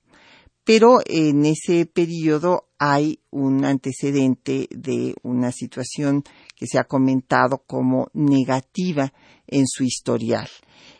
Pero 0.63 0.99
en 1.05 1.45
ese 1.45 1.85
periodo 1.85 2.69
hay 2.77 3.19
un 3.31 3.65
antecedente 3.65 4.67
de 4.71 5.13
una 5.21 5.51
situación 5.51 6.23
que 6.55 6.67
se 6.67 6.79
ha 6.79 6.85
comentado 6.85 7.63
como 7.67 8.07
negativa 8.13 9.13
en 9.47 9.67
su 9.67 9.83
historial. 9.83 10.49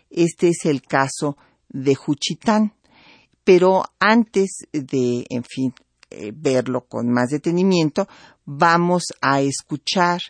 Este 0.09 0.49
es 0.49 0.65
el 0.65 0.81
caso 0.81 1.37
de 1.69 1.95
Juchitán. 1.95 2.73
Pero 3.43 3.83
antes 3.99 4.65
de, 4.71 5.25
en 5.29 5.43
fin, 5.43 5.73
eh, 6.09 6.31
verlo 6.33 6.85
con 6.85 7.09
más 7.09 7.29
detenimiento, 7.29 8.07
vamos 8.45 9.05
a 9.21 9.41
escuchar 9.41 10.21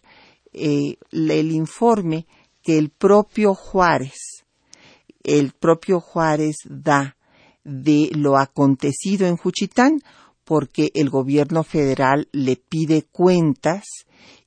eh, 0.52 0.98
el 1.12 1.52
informe 1.52 2.26
que 2.64 2.78
el 2.78 2.90
propio 2.90 3.54
Juárez, 3.54 4.46
el 5.24 5.52
propio 5.52 6.00
Juárez 6.00 6.56
da 6.66 7.18
de 7.64 8.10
lo 8.14 8.38
acontecido 8.38 9.28
en 9.28 9.38
Juchitán, 9.38 10.02
porque 10.44 10.92
el 10.94 11.10
gobierno 11.10 11.64
federal 11.64 12.28
le 12.32 12.58
pide 12.58 13.04
cuentas 13.04 13.84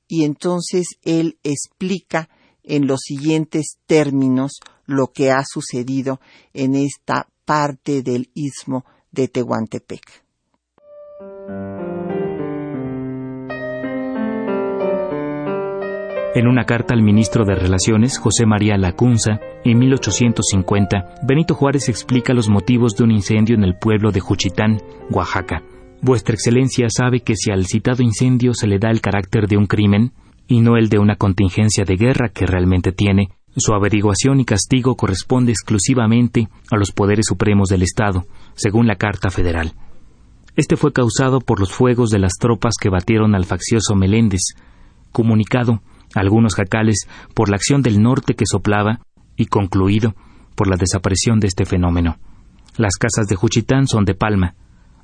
y 0.07 0.23
entonces 0.23 0.87
él 1.03 1.37
explica 1.43 2.29
en 2.63 2.87
los 2.87 3.01
siguientes 3.01 3.77
términos 3.85 4.59
lo 4.85 5.07
que 5.07 5.31
ha 5.31 5.43
sucedido 5.45 6.19
en 6.53 6.75
esta 6.75 7.27
parte 7.45 8.03
del 8.03 8.29
istmo 8.33 8.85
de 9.11 9.27
Tehuantepec. 9.27 10.26
En 16.37 16.45
una 16.45 16.65
carta 16.65 16.93
al 16.93 17.01
ministro 17.01 17.45
de 17.45 17.55
Relaciones, 17.55 18.19
José 18.19 18.45
María 18.45 18.77
Lacunza, 18.77 19.39
en 19.65 19.79
1850, 19.79 21.15
Benito 21.23 21.55
Juárez 21.55 21.89
explica 21.89 22.31
los 22.35 22.47
motivos 22.47 22.95
de 22.95 23.05
un 23.05 23.09
incendio 23.09 23.55
en 23.55 23.63
el 23.63 23.73
pueblo 23.73 24.11
de 24.11 24.19
Juchitán, 24.19 24.79
Oaxaca. 25.09 25.63
Vuestra 25.99 26.35
Excelencia 26.35 26.89
sabe 26.91 27.21
que 27.21 27.35
si 27.35 27.49
al 27.49 27.65
citado 27.65 28.03
incendio 28.03 28.53
se 28.53 28.67
le 28.67 28.77
da 28.77 28.91
el 28.91 29.01
carácter 29.01 29.47
de 29.47 29.57
un 29.57 29.65
crimen, 29.65 30.11
y 30.47 30.61
no 30.61 30.77
el 30.77 30.89
de 30.89 30.99
una 30.99 31.15
contingencia 31.15 31.85
de 31.85 31.95
guerra 31.95 32.29
que 32.29 32.45
realmente 32.45 32.91
tiene, 32.91 33.29
su 33.55 33.73
averiguación 33.73 34.39
y 34.39 34.45
castigo 34.45 34.95
corresponde 34.95 35.51
exclusivamente 35.53 36.49
a 36.69 36.77
los 36.77 36.91
poderes 36.91 37.25
supremos 37.25 37.67
del 37.67 37.81
Estado, 37.81 38.27
según 38.53 38.85
la 38.85 38.97
Carta 38.97 39.31
Federal. 39.31 39.73
Este 40.55 40.75
fue 40.75 40.93
causado 40.93 41.39
por 41.39 41.59
los 41.59 41.73
fuegos 41.73 42.11
de 42.11 42.19
las 42.19 42.33
tropas 42.39 42.75
que 42.79 42.89
batieron 42.89 43.33
al 43.33 43.45
faccioso 43.45 43.95
Meléndez, 43.95 44.53
comunicado 45.11 45.81
algunos 46.19 46.55
jacales 46.55 47.07
por 47.33 47.49
la 47.49 47.55
acción 47.55 47.81
del 47.81 48.01
norte 48.01 48.33
que 48.33 48.45
soplaba 48.45 48.99
y 49.35 49.45
concluido 49.45 50.15
por 50.55 50.67
la 50.67 50.75
desaparición 50.77 51.39
de 51.39 51.47
este 51.47 51.65
fenómeno. 51.65 52.17
Las 52.77 52.95
casas 52.95 53.27
de 53.27 53.35
Juchitán 53.35 53.87
son 53.87 54.05
de 54.05 54.13
palma. 54.13 54.55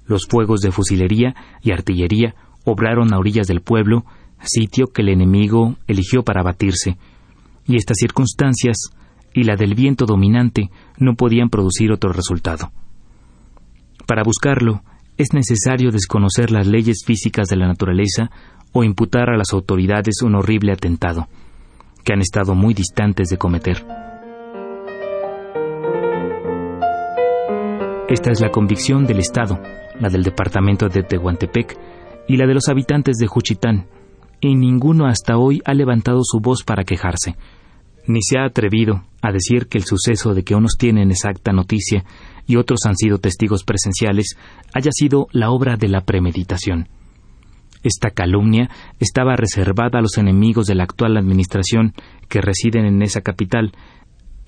Los 0.06 0.28
fuegos 0.28 0.62
de 0.62 0.72
fusilería 0.72 1.36
y 1.62 1.72
artillería 1.72 2.36
obraron 2.66 3.14
a 3.14 3.20
orillas 3.20 3.48
del 3.48 3.62
pueblo 3.62 4.06
sitio 4.42 4.88
que 4.88 5.02
el 5.02 5.10
enemigo 5.10 5.76
eligió 5.88 6.24
para 6.24 6.44
batirse, 6.44 6.98
y 7.66 7.78
estas 7.78 7.98
circunstancias 8.00 8.78
y 9.34 9.44
la 9.44 9.56
del 9.56 9.74
viento 9.74 10.06
dominante 10.06 10.70
no 10.98 11.16
podían 11.16 11.50
producir 11.50 11.92
otro 11.92 12.12
resultado. 12.12 12.72
Para 14.06 14.24
buscarlo, 14.24 14.84
es 15.18 15.34
necesario 15.34 15.92
desconocer 15.92 16.52
las 16.52 16.68
leyes 16.68 17.04
físicas 17.06 17.48
de 17.48 17.56
la 17.56 17.68
naturaleza 17.68 18.32
o 18.74 18.84
imputar 18.84 19.30
a 19.30 19.38
las 19.38 19.54
autoridades 19.54 20.22
un 20.22 20.36
horrible 20.36 20.74
atentado, 20.74 21.28
que 22.04 22.14
han 22.14 22.20
estado 22.20 22.56
muy 22.56 22.74
distantes 22.74 23.30
de 23.30 23.38
cometer. 23.38 23.86
Esta 28.10 28.32
es 28.32 28.42
la 28.42 28.52
convicción 28.52 29.06
del 29.06 29.20
Estado, 29.20 29.60
la 30.00 30.10
del 30.10 30.24
departamento 30.24 30.90
de 30.90 31.04
Tehuantepec 31.04 31.78
y 32.28 32.38
la 32.38 32.46
de 32.46 32.54
los 32.54 32.68
habitantes 32.68 33.18
de 33.18 33.28
Juchitán, 33.28 33.88
y 34.42 34.56
ninguno 34.56 35.06
hasta 35.06 35.38
hoy 35.38 35.62
ha 35.66 35.74
levantado 35.74 36.20
su 36.24 36.40
voz 36.40 36.64
para 36.64 36.84
quejarse, 36.84 37.36
ni 38.06 38.20
se 38.22 38.38
ha 38.38 38.46
atrevido 38.46 39.04
a 39.22 39.32
decir 39.32 39.68
que 39.68 39.78
el 39.78 39.86
suceso 39.86 40.34
de 40.34 40.44
que 40.44 40.56
unos 40.56 40.76
tienen 40.78 41.12
exacta 41.12 41.54
noticia 41.54 42.04
y 42.46 42.58
otros 42.58 42.82
han 42.86 42.98
sido 42.98 43.20
testigos 43.20 43.64
presenciales 43.64 44.36
haya 44.74 44.92
sido 44.92 45.28
la 45.32 45.50
obra 45.50 45.78
de 45.78 45.88
la 45.88 46.02
premeditación. 46.02 46.90
Esta 47.84 48.12
calumnia 48.12 48.70
estaba 49.00 49.36
reservada 49.36 50.00
a 50.00 50.02
los 50.02 50.18
enemigos 50.18 50.66
de 50.68 50.76
la 50.76 50.84
actual 50.84 51.18
administración 51.18 51.94
que 52.30 52.42
residen 52.42 52.86
en 52.86 53.02
esa 53.02 53.22
capital 53.22 53.74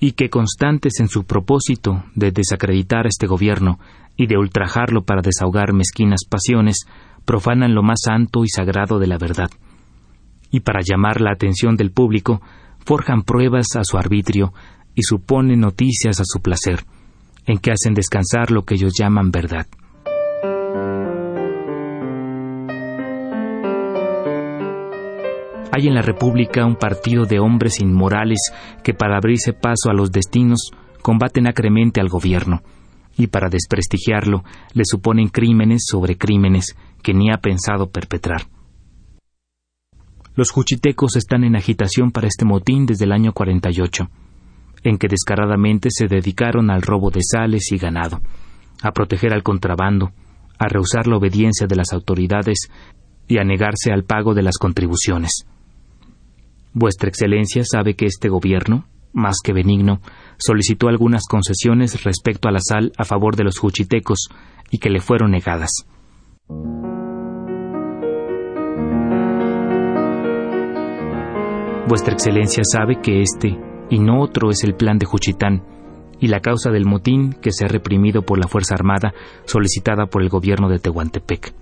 y 0.00 0.12
que 0.12 0.30
constantes 0.30 1.00
en 1.00 1.08
su 1.08 1.24
propósito 1.24 2.04
de 2.14 2.30
desacreditar 2.32 3.06
a 3.06 3.08
este 3.08 3.26
gobierno 3.26 3.78
y 4.16 4.26
de 4.26 4.38
ultrajarlo 4.38 5.04
para 5.04 5.22
desahogar 5.22 5.72
mezquinas 5.74 6.20
pasiones, 6.28 6.86
profanan 7.24 7.74
lo 7.74 7.82
más 7.82 8.00
santo 8.04 8.44
y 8.44 8.48
sagrado 8.48 8.98
de 8.98 9.06
la 9.06 9.18
verdad. 9.18 9.50
Y 10.50 10.60
para 10.60 10.80
llamar 10.82 11.20
la 11.20 11.32
atención 11.32 11.76
del 11.76 11.90
público, 11.90 12.40
forjan 12.84 13.22
pruebas 13.22 13.66
a 13.76 13.82
su 13.84 13.98
arbitrio 13.98 14.54
y 14.94 15.02
suponen 15.02 15.60
noticias 15.60 16.20
a 16.20 16.24
su 16.24 16.40
placer, 16.40 16.84
en 17.44 17.58
que 17.58 17.72
hacen 17.72 17.94
descansar 17.94 18.50
lo 18.50 18.62
que 18.62 18.76
ellos 18.76 18.94
llaman 18.98 19.30
verdad. 19.30 19.66
Hay 25.72 25.86
en 25.86 25.94
la 25.94 26.02
República 26.02 26.64
un 26.64 26.76
partido 26.76 27.24
de 27.24 27.38
hombres 27.38 27.80
inmorales 27.80 28.38
que 28.82 28.94
para 28.94 29.16
abrirse 29.16 29.52
paso 29.52 29.90
a 29.90 29.94
los 29.94 30.10
destinos 30.10 30.70
combaten 31.02 31.46
acremente 31.46 32.00
al 32.00 32.08
gobierno 32.08 32.62
y 33.16 33.28
para 33.28 33.48
desprestigiarlo 33.48 34.44
le 34.74 34.84
suponen 34.84 35.28
crímenes 35.28 35.84
sobre 35.86 36.16
crímenes 36.16 36.76
que 37.02 37.14
ni 37.14 37.30
ha 37.30 37.38
pensado 37.38 37.90
perpetrar. 37.90 38.42
Los 40.34 40.50
juchitecos 40.50 41.16
están 41.16 41.44
en 41.44 41.56
agitación 41.56 42.10
para 42.10 42.28
este 42.28 42.44
motín 42.44 42.84
desde 42.84 43.06
el 43.06 43.12
año 43.12 43.32
48, 43.32 44.08
en 44.82 44.98
que 44.98 45.08
descaradamente 45.08 45.88
se 45.90 46.06
dedicaron 46.06 46.70
al 46.70 46.82
robo 46.82 47.10
de 47.10 47.20
sales 47.22 47.72
y 47.72 47.78
ganado, 47.78 48.20
a 48.82 48.92
proteger 48.92 49.32
al 49.32 49.42
contrabando, 49.42 50.12
a 50.58 50.68
rehusar 50.68 51.06
la 51.06 51.16
obediencia 51.16 51.66
de 51.66 51.76
las 51.76 51.92
autoridades 51.92 52.68
y 53.26 53.38
a 53.38 53.44
negarse 53.44 53.92
al 53.92 54.04
pago 54.04 54.34
de 54.34 54.42
las 54.42 54.58
contribuciones. 54.58 55.46
Vuestra 56.78 57.08
Excelencia 57.08 57.62
sabe 57.64 57.94
que 57.94 58.04
este 58.04 58.28
gobierno, 58.28 58.84
más 59.14 59.36
que 59.42 59.54
benigno, 59.54 60.02
solicitó 60.36 60.88
algunas 60.88 61.22
concesiones 61.26 62.04
respecto 62.04 62.48
a 62.48 62.52
la 62.52 62.58
sal 62.60 62.92
a 62.98 63.04
favor 63.04 63.34
de 63.34 63.44
los 63.44 63.58
juchitecos 63.58 64.28
y 64.70 64.76
que 64.76 64.90
le 64.90 65.00
fueron 65.00 65.30
negadas. 65.30 65.70
Vuestra 71.88 72.12
Excelencia 72.12 72.62
sabe 72.70 73.00
que 73.00 73.22
este 73.22 73.58
y 73.88 73.98
no 73.98 74.20
otro 74.20 74.50
es 74.50 74.62
el 74.62 74.74
plan 74.74 74.98
de 74.98 75.06
Juchitán 75.06 75.62
y 76.20 76.26
la 76.26 76.40
causa 76.40 76.70
del 76.70 76.84
motín 76.84 77.32
que 77.32 77.52
se 77.52 77.64
ha 77.64 77.68
reprimido 77.68 78.20
por 78.20 78.38
la 78.38 78.48
Fuerza 78.48 78.74
Armada 78.74 79.14
solicitada 79.46 80.08
por 80.08 80.20
el 80.20 80.28
gobierno 80.28 80.68
de 80.68 80.78
Tehuantepec. 80.78 81.54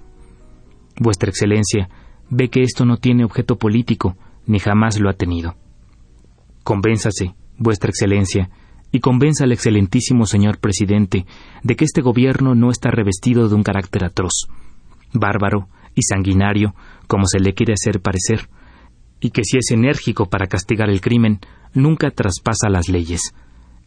Vuestra 0.99 1.29
Excelencia 1.29 1.89
ve 2.31 2.49
que 2.49 2.63
esto 2.63 2.85
no 2.85 2.97
tiene 2.97 3.25
objeto 3.25 3.59
político, 3.59 4.17
ni 4.47 4.59
jamás 4.59 4.99
lo 4.99 5.11
ha 5.11 5.15
tenido. 5.15 5.55
Convénzase, 6.63 7.35
Vuestra 7.59 7.91
Excelencia, 7.91 8.51
y 8.95 9.01
convenza 9.01 9.45
al 9.45 9.53
excelentísimo 9.53 10.25
señor 10.25 10.59
presidente 10.59 11.27
de 11.63 11.75
que 11.75 11.85
este 11.85 12.01
gobierno 12.01 12.55
no 12.55 12.71
está 12.71 12.91
revestido 12.91 13.49
de 13.49 13.55
un 13.57 13.65
carácter 13.65 14.05
atroz, 14.05 14.47
bárbaro 15.13 15.69
y 15.97 16.03
sanguinario, 16.03 16.75
como 17.09 17.27
se 17.27 17.41
le 17.41 17.55
quiere 17.55 17.73
hacer 17.73 18.01
parecer, 18.01 18.49
y 19.21 19.31
que 19.31 19.43
si 19.45 19.59
es 19.59 19.71
enérgico 19.73 20.27
para 20.27 20.47
castigar 20.47 20.91
el 20.91 21.01
crimen, 21.01 21.41
nunca 21.73 22.11
traspasa 22.11 22.69
las 22.69 22.89
leyes, 22.89 23.35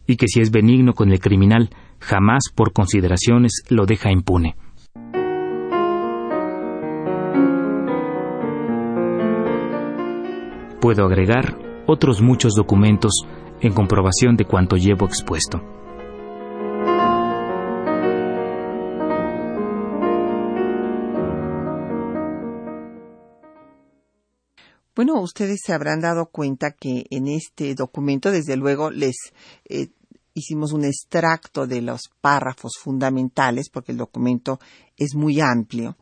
y 0.06 0.16
que 0.16 0.26
si 0.28 0.40
es 0.40 0.50
benigno 0.50 0.92
con 0.92 1.10
el 1.10 1.20
criminal, 1.20 1.70
jamás 2.00 2.50
por 2.54 2.72
consideraciones 2.72 3.62
lo 3.70 3.86
deja 3.86 4.10
impune. 4.10 4.56
Puedo 10.88 11.04
agregar 11.04 11.54
otros 11.86 12.22
muchos 12.22 12.54
documentos 12.54 13.12
en 13.60 13.74
comprobación 13.74 14.38
de 14.38 14.46
cuanto 14.46 14.76
llevo 14.76 15.04
expuesto. 15.04 15.60
Bueno, 24.96 25.20
ustedes 25.20 25.60
se 25.62 25.74
habrán 25.74 26.00
dado 26.00 26.30
cuenta 26.32 26.70
que 26.70 27.04
en 27.10 27.28
este 27.28 27.74
documento, 27.74 28.30
desde 28.30 28.56
luego, 28.56 28.90
les 28.90 29.34
eh, 29.66 29.88
hicimos 30.32 30.72
un 30.72 30.86
extracto 30.86 31.66
de 31.66 31.82
los 31.82 32.08
párrafos 32.22 32.78
fundamentales, 32.80 33.68
porque 33.68 33.92
el 33.92 33.98
documento 33.98 34.58
es 34.96 35.14
muy 35.14 35.38
amplio. 35.42 35.98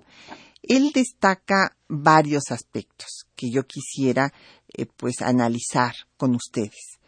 Él 0.66 0.90
destaca 0.92 1.76
varios 1.88 2.50
aspectos 2.50 3.26
que 3.34 3.50
yo 3.50 3.66
quisiera 3.66 4.32
eh, 4.76 4.86
pues 4.96 5.22
analizar 5.22 5.94
con 6.16 6.34
ustedes. 6.34 6.98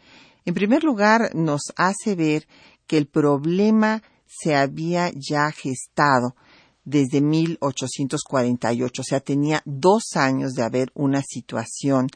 En 0.45 0.53
primer 0.53 0.83
lugar, 0.83 1.35
nos 1.35 1.61
hace 1.75 2.15
ver 2.15 2.47
que 2.87 2.97
el 2.97 3.07
problema 3.07 4.01
se 4.25 4.55
había 4.55 5.11
ya 5.13 5.51
gestado 5.51 6.35
desde 6.85 7.21
1848, 7.21 9.01
o 9.01 9.05
sea, 9.05 9.19
tenía 9.19 9.61
dos 9.65 10.15
años 10.15 10.53
de 10.53 10.63
haber 10.63 10.91
una 10.95 11.21
situación 11.21 12.07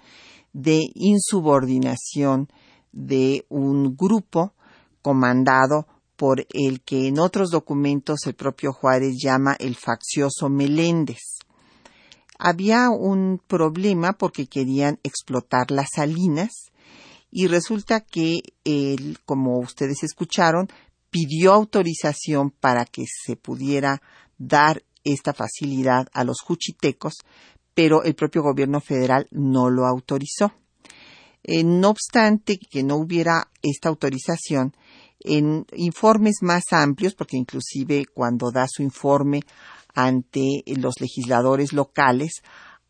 de 0.54 0.82
insubordinación 0.96 2.50
de 2.92 3.46
un 3.50 3.96
grupo 3.96 4.54
comandado 5.02 5.88
por 6.24 6.48
el 6.54 6.80
que 6.80 7.10
en 7.10 7.20
otros 7.20 7.50
documentos 7.50 8.28
el 8.28 8.34
propio 8.34 8.72
Juárez 8.72 9.18
llama 9.22 9.58
el 9.60 9.76
faccioso 9.76 10.48
Meléndez. 10.48 11.40
Había 12.40 12.90
un 12.92 13.42
problema 13.46 14.14
porque 14.14 14.48
querían 14.48 15.02
explotar 15.04 15.70
las 15.70 15.90
salinas 15.94 16.72
y 17.30 17.48
resulta 17.48 18.00
que 18.00 18.40
él, 18.64 19.18
como 19.26 19.60
ustedes 19.60 20.02
escucharon, 20.04 20.70
pidió 21.10 21.52
autorización 21.52 22.52
para 22.52 22.86
que 22.86 23.04
se 23.06 23.36
pudiera 23.36 24.02
dar 24.38 24.82
esta 25.04 25.34
facilidad 25.34 26.08
a 26.14 26.24
los 26.24 26.40
juchitecos, 26.40 27.16
pero 27.74 28.02
el 28.04 28.16
propio 28.16 28.44
gobierno 28.44 28.80
federal 28.80 29.28
no 29.32 29.70
lo 29.70 29.86
autorizó. 29.86 30.54
Eh, 31.44 31.66
no 31.66 31.90
obstante 31.90 32.58
que 32.58 32.82
no 32.82 32.96
hubiera 32.96 33.52
esta 33.62 33.90
autorización, 33.90 34.74
en 35.20 35.66
informes 35.74 36.38
más 36.42 36.64
amplios, 36.72 37.16
porque 37.16 37.38
inclusive 37.38 38.06
cuando 38.14 38.52
da 38.52 38.68
su 38.70 38.84
informe 38.84 39.42
ante 39.94 40.64
los 40.78 40.96
legisladores 41.00 41.74
locales, 41.74 42.42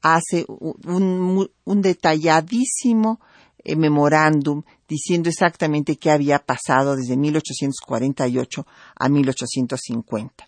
hace 0.01 0.45
un, 0.47 1.49
detalladísimo 1.65 3.19
eh, 3.63 3.75
memorándum 3.75 4.63
diciendo 4.87 5.29
exactamente 5.29 5.95
qué 5.95 6.11
había 6.11 6.39
pasado 6.39 6.95
desde 6.95 7.15
1848 7.15 8.67
a 8.95 9.09
1850. 9.09 10.45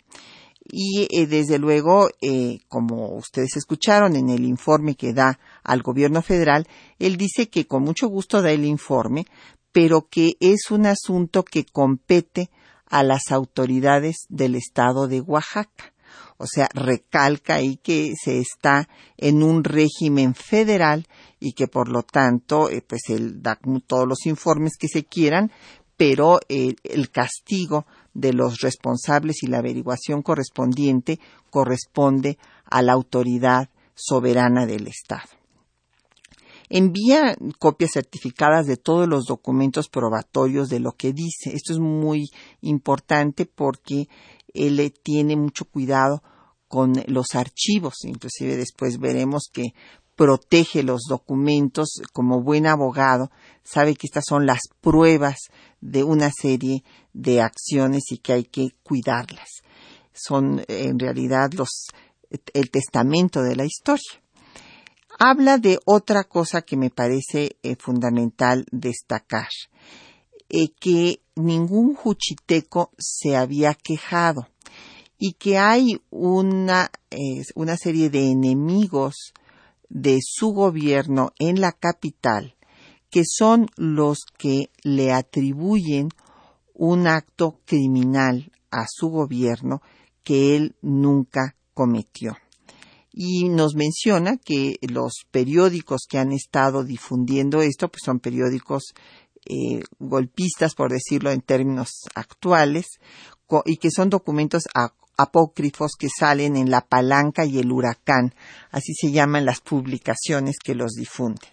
Y 0.68 1.06
eh, 1.10 1.26
desde 1.26 1.58
luego, 1.58 2.08
eh, 2.20 2.58
como 2.68 3.14
ustedes 3.14 3.56
escucharon 3.56 4.16
en 4.16 4.30
el 4.30 4.44
informe 4.44 4.96
que 4.96 5.12
da 5.12 5.38
al 5.62 5.82
gobierno 5.82 6.22
federal, 6.22 6.66
él 6.98 7.16
dice 7.16 7.48
que 7.48 7.66
con 7.66 7.82
mucho 7.82 8.08
gusto 8.08 8.42
da 8.42 8.50
el 8.50 8.64
informe, 8.64 9.26
pero 9.72 10.08
que 10.08 10.36
es 10.40 10.70
un 10.70 10.86
asunto 10.86 11.44
que 11.44 11.64
compete 11.64 12.50
a 12.86 13.02
las 13.02 13.30
autoridades 13.30 14.26
del 14.28 14.56
estado 14.56 15.06
de 15.06 15.20
Oaxaca. 15.20 15.92
O 16.38 16.46
sea, 16.46 16.68
recalca 16.74 17.54
ahí 17.54 17.76
que 17.76 18.12
se 18.22 18.38
está 18.38 18.88
en 19.16 19.42
un 19.42 19.64
régimen 19.64 20.34
federal 20.34 21.06
y 21.40 21.52
que 21.52 21.68
por 21.68 21.88
lo 21.88 22.02
tanto, 22.02 22.70
eh, 22.70 22.82
pues 22.86 23.02
él 23.08 23.42
da 23.42 23.58
todos 23.86 24.06
los 24.06 24.26
informes 24.26 24.76
que 24.78 24.88
se 24.88 25.04
quieran, 25.04 25.50
pero 25.96 26.40
el 26.48 27.10
castigo 27.10 27.86
de 28.16 28.32
los 28.32 28.60
responsables 28.60 29.42
y 29.42 29.46
la 29.46 29.58
averiguación 29.58 30.22
correspondiente 30.22 31.20
corresponde 31.50 32.38
a 32.64 32.82
la 32.82 32.92
autoridad 32.92 33.68
soberana 33.94 34.66
del 34.66 34.86
Estado. 34.88 35.28
envía 36.68 37.36
copias 37.60 37.92
certificadas 37.92 38.66
de 38.66 38.76
todos 38.76 39.06
los 39.06 39.26
documentos 39.26 39.88
probatorios 39.88 40.68
de 40.68 40.80
lo 40.80 40.92
que 40.92 41.12
dice. 41.12 41.54
Esto 41.54 41.72
es 41.72 41.78
muy 41.78 42.28
importante 42.60 43.46
porque 43.46 44.08
él 44.52 44.92
tiene 45.02 45.36
mucho 45.36 45.64
cuidado 45.66 46.22
con 46.66 46.94
los 47.06 47.34
archivos. 47.34 48.04
Inclusive 48.04 48.56
después 48.56 48.98
veremos 48.98 49.48
que 49.52 49.74
protege 50.16 50.82
los 50.82 51.02
documentos 51.08 52.00
como 52.12 52.42
buen 52.42 52.66
abogado, 52.66 53.30
sabe 53.62 53.94
que 53.94 54.06
estas 54.06 54.24
son 54.26 54.46
las 54.46 54.60
pruebas 54.80 55.36
de 55.80 56.02
una 56.02 56.30
serie 56.30 56.82
de 57.12 57.42
acciones 57.42 58.10
y 58.10 58.18
que 58.18 58.32
hay 58.32 58.44
que 58.44 58.70
cuidarlas. 58.82 59.62
Son 60.12 60.64
en 60.68 60.98
realidad 60.98 61.52
los 61.52 61.88
el 62.54 62.70
testamento 62.70 63.42
de 63.42 63.56
la 63.56 63.64
historia. 63.64 64.20
Habla 65.18 65.58
de 65.58 65.78
otra 65.84 66.24
cosa 66.24 66.62
que 66.62 66.76
me 66.76 66.90
parece 66.90 67.56
eh, 67.62 67.76
fundamental 67.78 68.66
destacar, 68.70 69.48
eh, 70.48 70.70
que 70.78 71.20
ningún 71.36 71.94
juchiteco 71.94 72.90
se 72.98 73.36
había 73.36 73.74
quejado 73.74 74.48
y 75.18 75.32
que 75.34 75.56
hay 75.56 76.00
una, 76.10 76.90
una 77.54 77.76
serie 77.76 78.10
de 78.10 78.30
enemigos 78.30 79.32
de 79.88 80.18
su 80.22 80.52
gobierno 80.52 81.30
en 81.38 81.60
la 81.60 81.72
capital 81.72 82.56
que 83.10 83.22
son 83.24 83.68
los 83.76 84.26
que 84.36 84.70
le 84.82 85.12
atribuyen 85.12 86.10
un 86.74 87.06
acto 87.06 87.60
criminal 87.64 88.52
a 88.70 88.84
su 88.88 89.08
gobierno 89.08 89.80
que 90.22 90.56
él 90.56 90.76
nunca 90.82 91.56
cometió. 91.72 92.36
Y 93.12 93.48
nos 93.48 93.74
menciona 93.74 94.36
que 94.36 94.76
los 94.82 95.24
periódicos 95.30 96.02
que 96.06 96.18
han 96.18 96.32
estado 96.32 96.84
difundiendo 96.84 97.62
esto, 97.62 97.88
pues 97.88 98.02
son 98.04 98.20
periódicos 98.20 98.92
eh, 99.46 99.82
golpistas, 99.98 100.74
por 100.74 100.90
decirlo 100.90 101.30
en 101.30 101.40
términos 101.40 102.08
actuales, 102.14 102.84
y 103.64 103.78
que 103.78 103.90
son 103.90 104.10
documentos 104.10 104.64
apócrifos 105.16 105.92
que 105.98 106.08
salen 106.08 106.56
en 106.56 106.70
La 106.70 106.82
Palanca 106.82 107.44
y 107.44 107.58
El 107.58 107.72
Huracán, 107.72 108.34
así 108.70 108.94
se 108.94 109.10
llaman 109.10 109.44
las 109.44 109.60
publicaciones 109.60 110.56
que 110.62 110.74
los 110.74 110.92
difunden. 110.92 111.50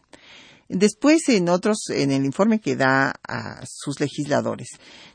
Después, 0.69 1.29
en 1.29 1.49
otros, 1.49 1.89
en 1.89 2.11
el 2.11 2.25
informe 2.25 2.59
que 2.59 2.75
da 2.75 3.13
a 3.27 3.63
sus 3.65 3.99
legisladores, 3.99 4.69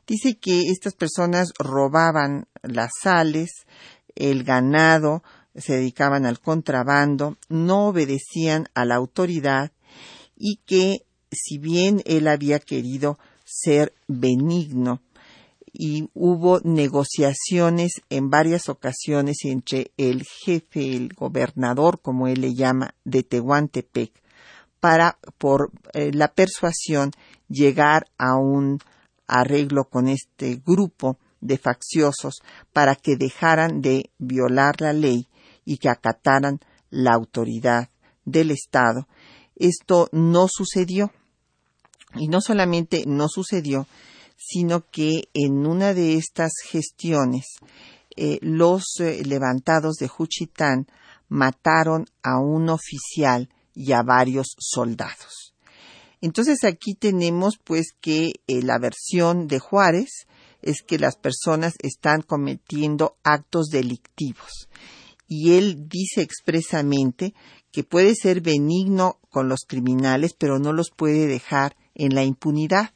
dice 0.06 0.36
que 0.36 0.70
estas 0.70 0.94
personas 0.94 1.52
robaban 1.58 2.46
las 2.62 2.90
sales, 3.02 3.66
el 4.14 4.44
ganado, 4.44 5.22
se 5.56 5.74
dedicaban 5.74 6.26
al 6.26 6.40
contrabando, 6.40 7.36
no 7.48 7.88
obedecían 7.88 8.68
a 8.74 8.84
la 8.84 8.96
autoridad 8.96 9.72
y 10.36 10.60
que 10.66 10.98
si 11.32 11.58
bien 11.58 12.02
él 12.04 12.28
había 12.28 12.60
querido 12.60 13.18
ser 13.44 13.94
benigno 14.06 15.02
y 15.72 16.08
hubo 16.14 16.60
negociaciones 16.60 18.02
en 18.10 18.30
varias 18.30 18.68
ocasiones 18.68 19.38
entre 19.44 19.92
el 19.96 20.24
jefe, 20.24 20.96
el 20.96 21.12
gobernador, 21.14 22.00
como 22.00 22.28
él 22.28 22.40
le 22.40 22.54
llama, 22.54 22.94
de 23.04 23.22
Tehuantepec, 23.22 24.12
para, 24.80 25.18
por 25.38 25.70
eh, 25.92 26.12
la 26.12 26.28
persuasión, 26.28 27.12
llegar 27.48 28.06
a 28.18 28.36
un 28.36 28.78
arreglo 29.26 29.84
con 29.84 30.08
este 30.08 30.60
grupo 30.64 31.18
de 31.40 31.58
facciosos 31.58 32.42
para 32.72 32.94
que 32.94 33.16
dejaran 33.16 33.80
de 33.80 34.10
violar 34.18 34.80
la 34.80 34.92
ley 34.92 35.28
y 35.64 35.78
que 35.78 35.88
acataran 35.88 36.60
la 36.90 37.12
autoridad 37.12 37.88
del 38.24 38.50
Estado. 38.50 39.06
Esto 39.56 40.08
no 40.12 40.46
sucedió. 40.48 41.12
Y 42.14 42.28
no 42.28 42.40
solamente 42.40 43.04
no 43.06 43.28
sucedió, 43.28 43.86
sino 44.38 44.88
que 44.88 45.24
en 45.34 45.66
una 45.66 45.92
de 45.92 46.14
estas 46.14 46.52
gestiones 46.64 47.56
eh, 48.16 48.38
los 48.40 48.84
eh, 49.00 49.22
levantados 49.26 49.96
de 49.96 50.08
Juchitán 50.08 50.86
mataron 51.28 52.06
a 52.22 52.38
un 52.38 52.70
oficial 52.70 53.50
y 53.74 53.92
a 53.92 54.02
varios 54.02 54.54
soldados. 54.58 55.54
Entonces 56.20 56.64
aquí 56.64 56.94
tenemos 56.94 57.58
pues 57.62 57.92
que 58.00 58.32
eh, 58.46 58.62
la 58.62 58.78
versión 58.78 59.46
de 59.46 59.58
Juárez 59.58 60.26
es 60.62 60.82
que 60.82 60.98
las 60.98 61.16
personas 61.16 61.74
están 61.80 62.22
cometiendo 62.22 63.16
actos 63.22 63.68
delictivos. 63.68 64.68
Y 65.28 65.52
él 65.52 65.88
dice 65.88 66.22
expresamente 66.22 67.34
que 67.70 67.84
puede 67.84 68.14
ser 68.14 68.40
benigno 68.40 69.18
con 69.28 69.48
los 69.48 69.60
criminales, 69.68 70.34
pero 70.36 70.58
no 70.58 70.72
los 70.72 70.90
puede 70.90 71.26
dejar 71.26 71.76
en 71.94 72.14
la 72.14 72.24
impunidad. 72.24 72.90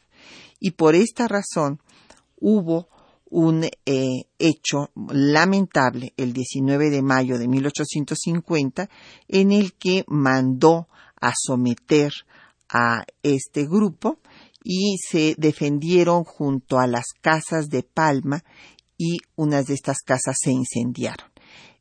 Y 0.65 0.71
por 0.71 0.95
esta 0.95 1.27
razón 1.27 1.81
hubo 2.39 2.87
un 3.29 3.65
eh, 3.65 4.27
hecho 4.39 4.91
lamentable 5.09 6.15
el 6.17 6.33
19 6.33 6.89
de 6.89 7.03
mayo 7.03 7.37
de 7.37 7.49
1850 7.49 8.89
en 9.27 9.51
el 9.51 9.73
que 9.73 10.05
mandó 10.07 10.87
a 11.21 11.33
someter 11.37 12.13
a 12.69 13.05
este 13.25 13.67
grupo 13.67 14.19
y 14.63 14.99
se 14.99 15.35
defendieron 15.37 16.23
junto 16.23 16.79
a 16.79 16.87
las 16.87 17.07
casas 17.21 17.69
de 17.69 17.83
Palma 17.83 18.45
y 18.97 19.19
unas 19.35 19.67
de 19.67 19.75
estas 19.75 19.99
casas 19.99 20.37
se 20.41 20.53
incendiaron. 20.53 21.27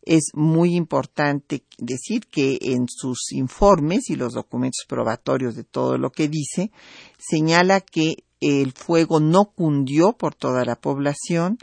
Es 0.02 0.32
muy 0.34 0.74
importante 0.74 1.66
decir 1.78 2.26
que 2.26 2.58
en 2.60 2.88
sus 2.88 3.32
informes 3.32 4.10
y 4.10 4.16
los 4.16 4.34
documentos 4.34 4.86
probatorios 4.88 5.56
de 5.56 5.66
todo 5.66 6.00
lo 6.00 6.10
que 6.12 6.28
dice, 6.28 6.72
señala 7.20 7.82
que 7.82 8.24
el 8.42 8.74
fuego 8.74 9.20
no 9.20 9.46
cundió 9.56 10.14
por 10.14 10.36
toda 10.36 10.66
la 10.66 10.76
población, 10.76 11.58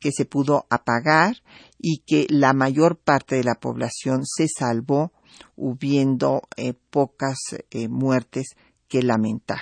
que 0.00 0.10
se 0.10 0.24
pudo 0.24 0.66
apagar 0.68 1.36
y 1.78 2.02
que 2.04 2.26
la 2.28 2.52
mayor 2.52 2.96
parte 2.96 3.36
de 3.36 3.44
la 3.44 3.54
población 3.54 4.22
se 4.24 4.48
salvó, 4.48 5.12
hubiendo 5.56 6.42
eh, 6.56 6.74
pocas 6.90 7.38
eh, 7.70 7.88
muertes 7.88 8.56
que 8.88 9.02
lamentar. 9.02 9.60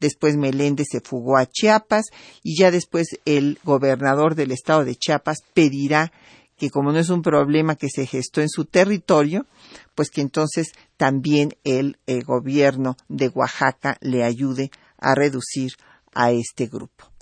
Después 0.00 0.36
Meléndez 0.36 0.88
se 0.90 1.00
fugó 1.00 1.36
a 1.36 1.46
Chiapas 1.46 2.06
y 2.42 2.58
ya 2.58 2.70
después 2.70 3.06
el 3.24 3.58
gobernador 3.62 4.34
del 4.34 4.50
estado 4.50 4.84
de 4.84 4.96
Chiapas 4.96 5.38
pedirá 5.54 6.10
que 6.56 6.70
como 6.70 6.92
no 6.92 6.98
es 6.98 7.10
un 7.10 7.22
problema 7.22 7.76
que 7.76 7.88
se 7.88 8.06
gestó 8.06 8.40
en 8.40 8.48
su 8.48 8.64
territorio, 8.64 9.46
pues 9.94 10.10
que 10.10 10.20
entonces 10.20 10.72
también 10.96 11.56
el, 11.64 11.98
el 12.06 12.24
gobierno 12.24 12.96
de 13.08 13.28
Oaxaca 13.28 13.98
le 14.00 14.24
ayude 14.24 14.70
a 14.98 15.14
reducir 15.14 15.72
a 16.14 16.32
este 16.32 16.66
grupo. 16.66 17.12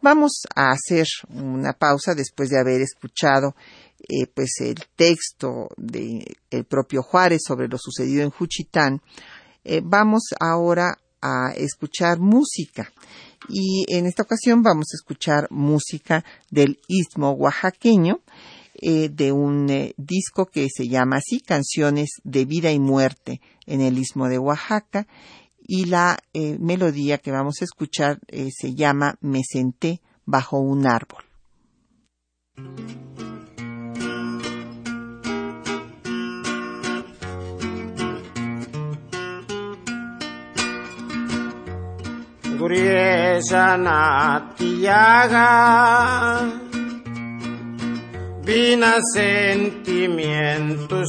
Vamos 0.00 0.42
a 0.54 0.70
hacer 0.70 1.06
una 1.30 1.72
pausa 1.72 2.14
después 2.14 2.50
de 2.50 2.58
haber 2.60 2.80
escuchado 2.80 3.56
eh, 4.08 4.26
pues 4.32 4.60
el 4.60 4.76
texto 4.94 5.68
del 5.76 6.24
propio 6.68 7.02
Juárez 7.02 7.42
sobre 7.46 7.68
lo 7.68 7.78
sucedido 7.78 8.22
en 8.22 8.30
Juchitán. 8.30 9.02
Eh, 9.64 9.80
vamos 9.84 10.28
ahora 10.38 10.98
a 11.20 11.52
escuchar 11.56 12.20
música. 12.20 12.92
Y 13.48 13.84
en 13.88 14.06
esta 14.06 14.22
ocasión 14.22 14.62
vamos 14.62 14.86
a 14.92 14.96
escuchar 14.96 15.48
música 15.50 16.24
del 16.50 16.78
istmo 16.86 17.32
oaxaqueño, 17.32 18.20
eh, 18.80 19.08
de 19.08 19.32
un 19.32 19.92
disco 19.96 20.46
que 20.46 20.68
se 20.72 20.88
llama 20.88 21.16
así, 21.16 21.40
Canciones 21.40 22.10
de 22.22 22.44
Vida 22.44 22.70
y 22.70 22.78
Muerte 22.78 23.40
en 23.66 23.80
el 23.80 23.98
istmo 23.98 24.28
de 24.28 24.38
Oaxaca. 24.38 25.06
Y 25.70 25.84
la 25.84 26.18
eh, 26.32 26.56
melodía 26.58 27.18
que 27.18 27.30
vamos 27.30 27.56
a 27.60 27.64
escuchar 27.64 28.18
se 28.50 28.74
llama 28.74 29.16
Me 29.20 29.42
senté 29.44 30.00
bajo 30.24 30.58
un 30.58 30.86
árbol. 30.86 31.28
Sentimientos 49.14 51.08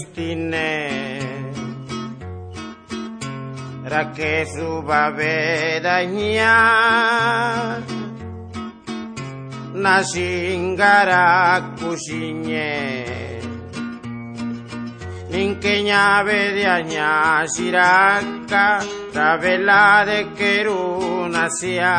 tiene 3.90 3.90
Ra 3.90 4.14
que 4.14 4.46
suba 4.46 5.10
vedaña 5.10 6.54
Nasingara 9.74 11.76
kusiñe 11.80 13.40
Ninqueña 15.30 16.24
vediaña 16.24 17.48
siraka 17.48 18.80
Travela 19.12 20.06
de 20.06 20.34
querunasia 20.34 21.98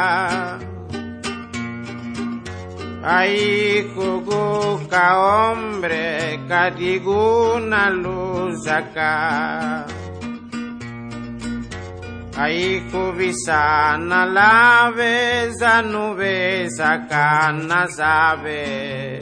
Ahí 3.03 3.91
juguca 3.95 5.19
hombre 5.19 6.41
Cadiguna 6.49 7.91
luz 7.91 8.67
acá 8.67 9.87
Ahí 12.43 12.89
cubisana 12.91 14.25
la 14.25 14.91
besa 14.97 15.83
nube 15.83 16.71
sacana 16.71 17.87
sabe. 17.87 19.21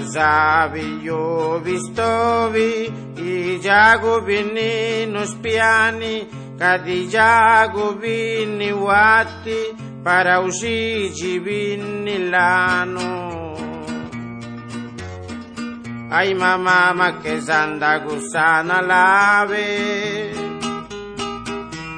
Usabi 0.00 1.04
yo 1.04 1.60
vistovi 1.62 2.90
i 3.18 3.60
jago 3.60 4.22
bini 4.22 5.04
nos 5.12 5.34
piani 5.42 6.26
kadi 6.58 7.06
jago 7.14 7.86
bini 8.00 8.72
wati 8.72 9.60
para 10.02 10.40
uscigi 10.40 11.38
bini 11.38 12.16
lano. 12.32 13.12
Ay 16.10 16.32
mamá 16.32 16.94
ma 16.94 17.08
que 17.20 17.42
sanda 17.42 17.92
gusana 17.98 18.80
lave 18.80 20.43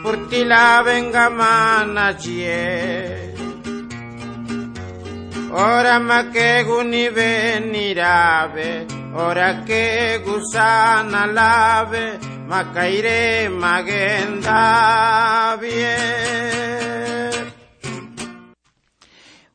por 0.06 0.28
ti 0.28 0.44
la 0.44 0.82
venga 0.86 1.28
mana 1.30 2.16
chie. 2.16 3.34
Ora 5.50 5.98
ma 5.98 6.30
que 6.30 6.62
guni 6.62 7.08
venirave 7.08 8.86
ora 9.14 9.64
que 9.64 10.22
gusana 10.24 11.26
lave 11.26 12.20
ma 12.46 12.70
caire 12.72 13.48
magenda 13.48 14.60
bien 15.60 16.06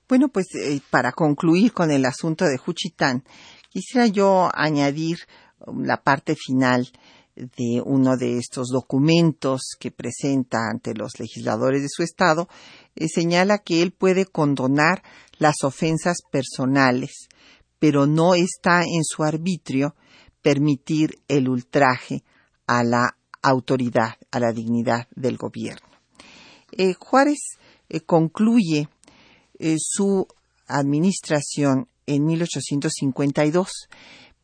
Bueno, 0.10 0.28
pues 0.28 0.48
eh, 0.56 0.82
para 0.90 1.14
concluir 1.14 1.72
con 1.72 1.92
el 1.92 2.04
asunto 2.06 2.44
de 2.44 2.58
Juchitán, 2.58 3.24
quisiera 3.70 4.08
yo 4.08 4.50
añadir 4.54 5.20
um, 5.66 5.86
la 5.86 6.04
parte 6.04 6.36
final 6.36 6.92
de 7.36 7.82
uno 7.84 8.18
de 8.18 8.38
estos 8.38 8.68
documentos 8.70 9.76
que 9.80 9.92
presenta 9.92 10.70
ante 10.70 10.94
los 10.94 11.20
legisladores 11.20 11.82
de 11.82 11.90
su 11.90 12.04
estado, 12.04 12.48
eh, 12.96 13.08
señala 13.08 13.60
que 13.60 13.82
él 13.82 13.92
puede 13.92 14.26
condonar 14.26 15.04
las 15.38 15.64
ofensas 15.64 16.18
personales, 16.32 17.28
pero 17.80 18.06
no 18.06 18.36
está 18.36 18.84
en 18.84 19.04
su 19.04 19.24
arbitrio 19.24 19.96
permitir 20.42 21.20
el 21.28 21.50
ultraje 21.50 22.24
a 22.68 22.84
la 22.84 23.18
autoridad, 23.42 24.16
a 24.32 24.40
la 24.40 24.52
dignidad 24.52 25.08
del 25.16 25.38
gobierno. 25.38 25.88
Eh, 26.72 26.94
Juárez 26.94 27.58
eh, 27.90 28.02
concluye 28.02 28.88
su 29.78 30.26
administración 30.68 31.88
en 32.08 32.26
1852, 32.26 33.70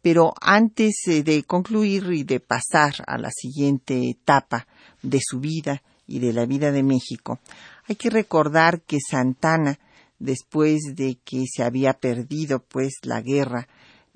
pero 0.01 0.33
antes 0.41 0.95
eh, 1.07 1.23
de 1.23 1.43
concluir 1.43 2.11
y 2.11 2.23
de 2.23 2.39
pasar 2.39 2.93
a 3.07 3.17
la 3.17 3.29
siguiente 3.31 4.09
etapa 4.09 4.67
de 5.01 5.19
su 5.21 5.39
vida 5.39 5.83
y 6.07 6.19
de 6.19 6.33
la 6.33 6.45
vida 6.45 6.71
de 6.71 6.83
México, 6.83 7.39
hay 7.87 7.95
que 7.95 8.09
recordar 8.09 8.81
que 8.81 8.97
Santana, 8.99 9.79
después 10.19 10.79
de 10.95 11.17
que 11.23 11.45
se 11.53 11.63
había 11.63 11.93
perdido 11.93 12.59
pues 12.59 12.93
la 13.03 13.21
guerra 13.21 13.67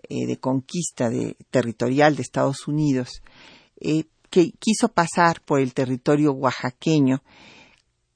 eh, 0.10 0.26
de 0.26 0.38
conquista 0.38 1.10
de, 1.10 1.36
territorial 1.50 2.16
de 2.16 2.22
Estados 2.22 2.68
Unidos, 2.68 3.22
eh, 3.80 4.06
que 4.30 4.52
quiso 4.52 4.90
pasar 4.90 5.42
por 5.42 5.60
el 5.60 5.74
territorio 5.74 6.32
oaxaqueño 6.32 7.22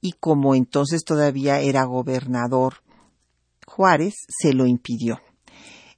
y 0.02 0.14
como 0.14 0.56
entonces 0.56 1.04
todavía 1.04 1.60
era 1.60 1.84
gobernador 1.84 2.76
Juárez, 3.66 4.14
se 4.28 4.54
lo 4.54 4.66
impidió. 4.66 5.20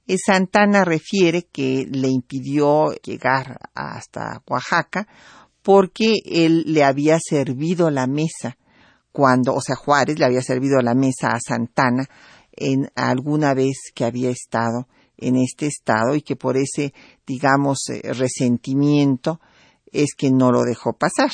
Eh, 0.08 0.16
Santana 0.16 0.84
refiere 0.86 1.42
que 1.52 1.86
le 1.88 2.08
impidió 2.08 2.92
llegar 2.94 3.58
hasta 3.74 4.42
Oaxaca 4.48 5.06
porque 5.62 6.14
él 6.24 6.64
le 6.66 6.82
había 6.82 7.18
servido 7.20 7.90
la 7.90 8.06
mesa 8.06 8.56
cuando, 9.12 9.54
o 9.54 9.60
sea, 9.60 9.76
Juárez 9.76 10.18
le 10.18 10.24
había 10.24 10.40
servido 10.40 10.80
la 10.80 10.94
mesa 10.94 11.32
a 11.32 11.40
Santana 11.40 12.08
en 12.52 12.90
alguna 12.94 13.52
vez 13.52 13.92
que 13.94 14.06
había 14.06 14.30
estado 14.30 14.88
en 15.18 15.36
este 15.36 15.66
estado 15.66 16.14
y 16.14 16.22
que 16.22 16.36
por 16.36 16.56
ese, 16.56 16.94
digamos, 17.26 17.78
eh, 17.90 18.00
resentimiento 18.14 19.40
es 19.92 20.14
que 20.16 20.30
no 20.30 20.50
lo 20.52 20.62
dejó 20.62 20.94
pasar. 20.94 21.30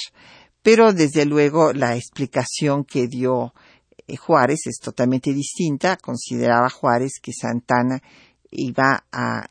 Pero 0.62 0.92
desde 0.92 1.26
luego 1.26 1.72
la 1.72 1.94
explicación 1.94 2.84
que 2.84 3.06
dio 3.06 3.54
eh, 4.08 4.16
Juárez 4.16 4.66
es 4.66 4.78
totalmente 4.80 5.32
distinta. 5.32 5.96
Consideraba 5.96 6.70
Juárez 6.70 7.20
que 7.22 7.32
Santana 7.32 8.02
iba 8.54 9.04
a 9.12 9.48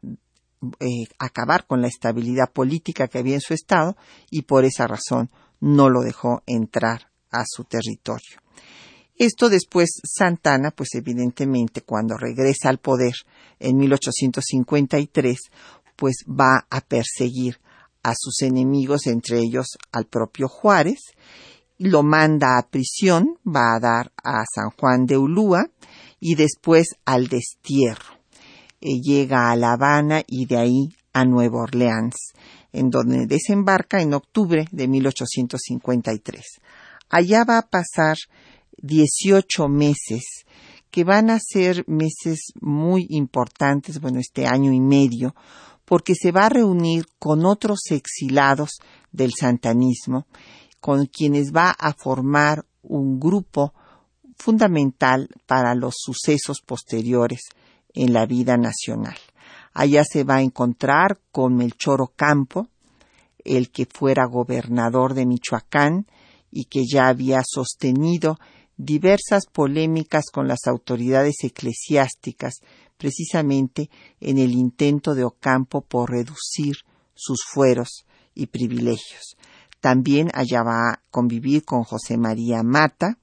eh, 0.80 1.08
acabar 1.20 1.68
con 1.68 1.82
la 1.82 1.88
estabilidad 1.88 2.52
política 2.52 3.08
que 3.08 3.20
había 3.20 3.36
en 3.36 3.42
su 3.42 3.54
estado 3.54 3.98
y 4.30 4.44
por 4.44 4.66
esa 4.66 4.88
razón 4.88 5.30
no 5.60 5.90
lo 5.90 6.02
dejó 6.02 6.42
entrar 6.46 7.10
a 7.32 7.44
su 7.46 7.66
territorio. 7.66 8.40
Esto 9.16 9.50
después 9.50 10.02
Santana, 10.04 10.72
pues 10.72 10.96
evidentemente 10.96 11.82
cuando 11.82 12.18
regresa 12.18 12.70
al 12.70 12.80
poder 12.80 13.14
en 13.60 13.78
1853, 13.78 15.38
pues 15.96 16.16
va 16.28 16.66
a 16.70 16.82
perseguir 16.82 17.60
a 18.02 18.14
sus 18.18 18.42
enemigos, 18.42 19.08
entre 19.08 19.40
ellos 19.40 19.78
al 19.92 20.06
propio 20.06 20.48
Juárez, 20.48 21.00
lo 21.78 22.04
manda 22.04 22.58
a 22.58 22.68
prisión, 22.68 23.38
va 23.46 23.76
a 23.76 23.80
dar 23.80 24.12
a 24.24 24.44
San 24.54 24.72
Juan 24.72 25.06
de 25.06 25.18
Ulúa 25.18 25.70
y 26.20 26.36
después 26.36 26.88
al 27.06 27.28
destierro. 27.28 28.13
Eh, 28.86 29.00
llega 29.00 29.50
a 29.50 29.56
La 29.56 29.72
Habana 29.72 30.24
y 30.28 30.46
de 30.46 30.58
ahí 30.58 30.90
a 31.14 31.24
Nueva 31.24 31.62
Orleans, 31.62 32.34
en 32.74 32.90
donde 32.90 33.28
desembarca 33.28 34.02
en 34.02 34.14
octubre 34.14 34.68
de 34.74 34.90
1853. 34.90 36.44
Allá 37.08 37.46
va 37.46 37.60
a 37.60 37.70
pasar 37.70 38.18
18 38.80 39.70
meses, 39.70 40.44
que 40.92 41.06
van 41.06 41.30
a 41.30 41.40
ser 41.40 41.86
meses 41.88 42.52
muy 42.60 43.08
importantes, 43.08 44.02
bueno, 44.02 44.20
este 44.20 44.48
año 44.48 44.74
y 44.74 44.82
medio, 44.82 45.34
porque 45.86 46.14
se 46.14 46.34
va 46.34 46.48
a 46.48 46.50
reunir 46.50 47.06
con 47.20 47.46
otros 47.46 47.84
exilados 47.90 48.80
del 49.14 49.32
santanismo, 49.32 50.28
con 50.82 51.06
quienes 51.06 51.54
va 51.54 51.70
a 51.70 51.94
formar 51.94 52.66
un 52.82 53.18
grupo 53.18 53.74
fundamental 54.36 55.30
para 55.46 55.74
los 55.74 55.94
sucesos 56.00 56.60
posteriores 56.60 57.44
en 57.94 58.14
la 58.14 58.26
vida 58.26 58.58
nacional. 58.58 59.18
Allá 59.74 60.04
se 60.04 60.24
va 60.24 60.36
a 60.36 60.42
encontrar 60.42 61.20
con 61.32 61.56
Melchor 61.56 62.02
Ocampo, 62.02 62.68
el 63.44 63.72
que 63.72 63.86
fuera 63.86 64.26
gobernador 64.26 65.14
de 65.14 65.26
Michoacán 65.26 66.08
y 66.52 66.66
que 66.66 66.84
ya 66.90 67.08
había 67.08 67.42
sostenido 67.46 68.38
diversas 68.78 69.46
polémicas 69.48 70.26
con 70.32 70.48
las 70.48 70.68
autoridades 70.68 71.44
eclesiásticas, 71.44 72.56
precisamente 72.98 73.90
en 74.20 74.38
el 74.38 74.52
intento 74.52 75.16
de 75.16 75.24
Ocampo 75.24 75.82
por 75.82 76.12
reducir 76.12 76.78
sus 77.16 77.40
fueros 77.52 78.06
y 78.34 78.48
privilegios. 78.48 79.38
También 79.80 80.30
allá 80.34 80.64
va 80.64 80.92
a 80.92 81.02
convivir 81.12 81.66
con 81.66 81.84
José 81.84 82.18
María 82.18 82.64
Mata 82.64 83.18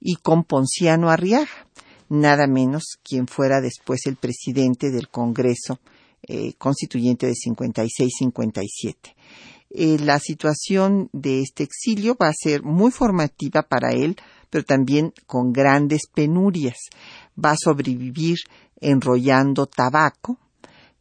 y 0.00 0.16
con 0.16 0.44
Ponciano 0.44 1.10
Arriaga, 1.10 1.67
nada 2.08 2.46
menos 2.46 2.98
quien 3.02 3.26
fuera 3.26 3.60
después 3.60 4.06
el 4.06 4.16
presidente 4.16 4.90
del 4.90 5.08
Congreso 5.08 5.80
eh, 6.22 6.54
Constituyente 6.58 7.26
de 7.26 7.34
56-57. 7.34 9.14
Eh, 9.70 9.98
la 9.98 10.18
situación 10.18 11.10
de 11.12 11.42
este 11.42 11.62
exilio 11.62 12.16
va 12.20 12.28
a 12.28 12.34
ser 12.34 12.62
muy 12.62 12.90
formativa 12.90 13.62
para 13.62 13.92
él, 13.92 14.16
pero 14.50 14.64
también 14.64 15.12
con 15.26 15.52
grandes 15.52 16.02
penurias. 16.12 16.76
Va 17.42 17.52
a 17.52 17.56
sobrevivir 17.62 18.38
enrollando 18.80 19.66
tabaco, 19.66 20.38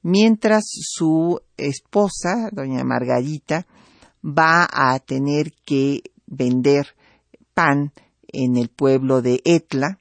mientras 0.01 0.66
su 0.68 1.39
esposa, 1.55 2.49
doña 2.51 2.84
Margarita, 2.84 3.66
va 4.24 4.68
a 4.72 4.99
tener 4.99 5.53
que 5.66 6.01
vender 6.26 6.95
pan 7.53 7.93
en 8.28 8.58
el 8.58 8.70
pueblo 8.70 9.22
de 9.22 9.41
Etla 9.45 9.99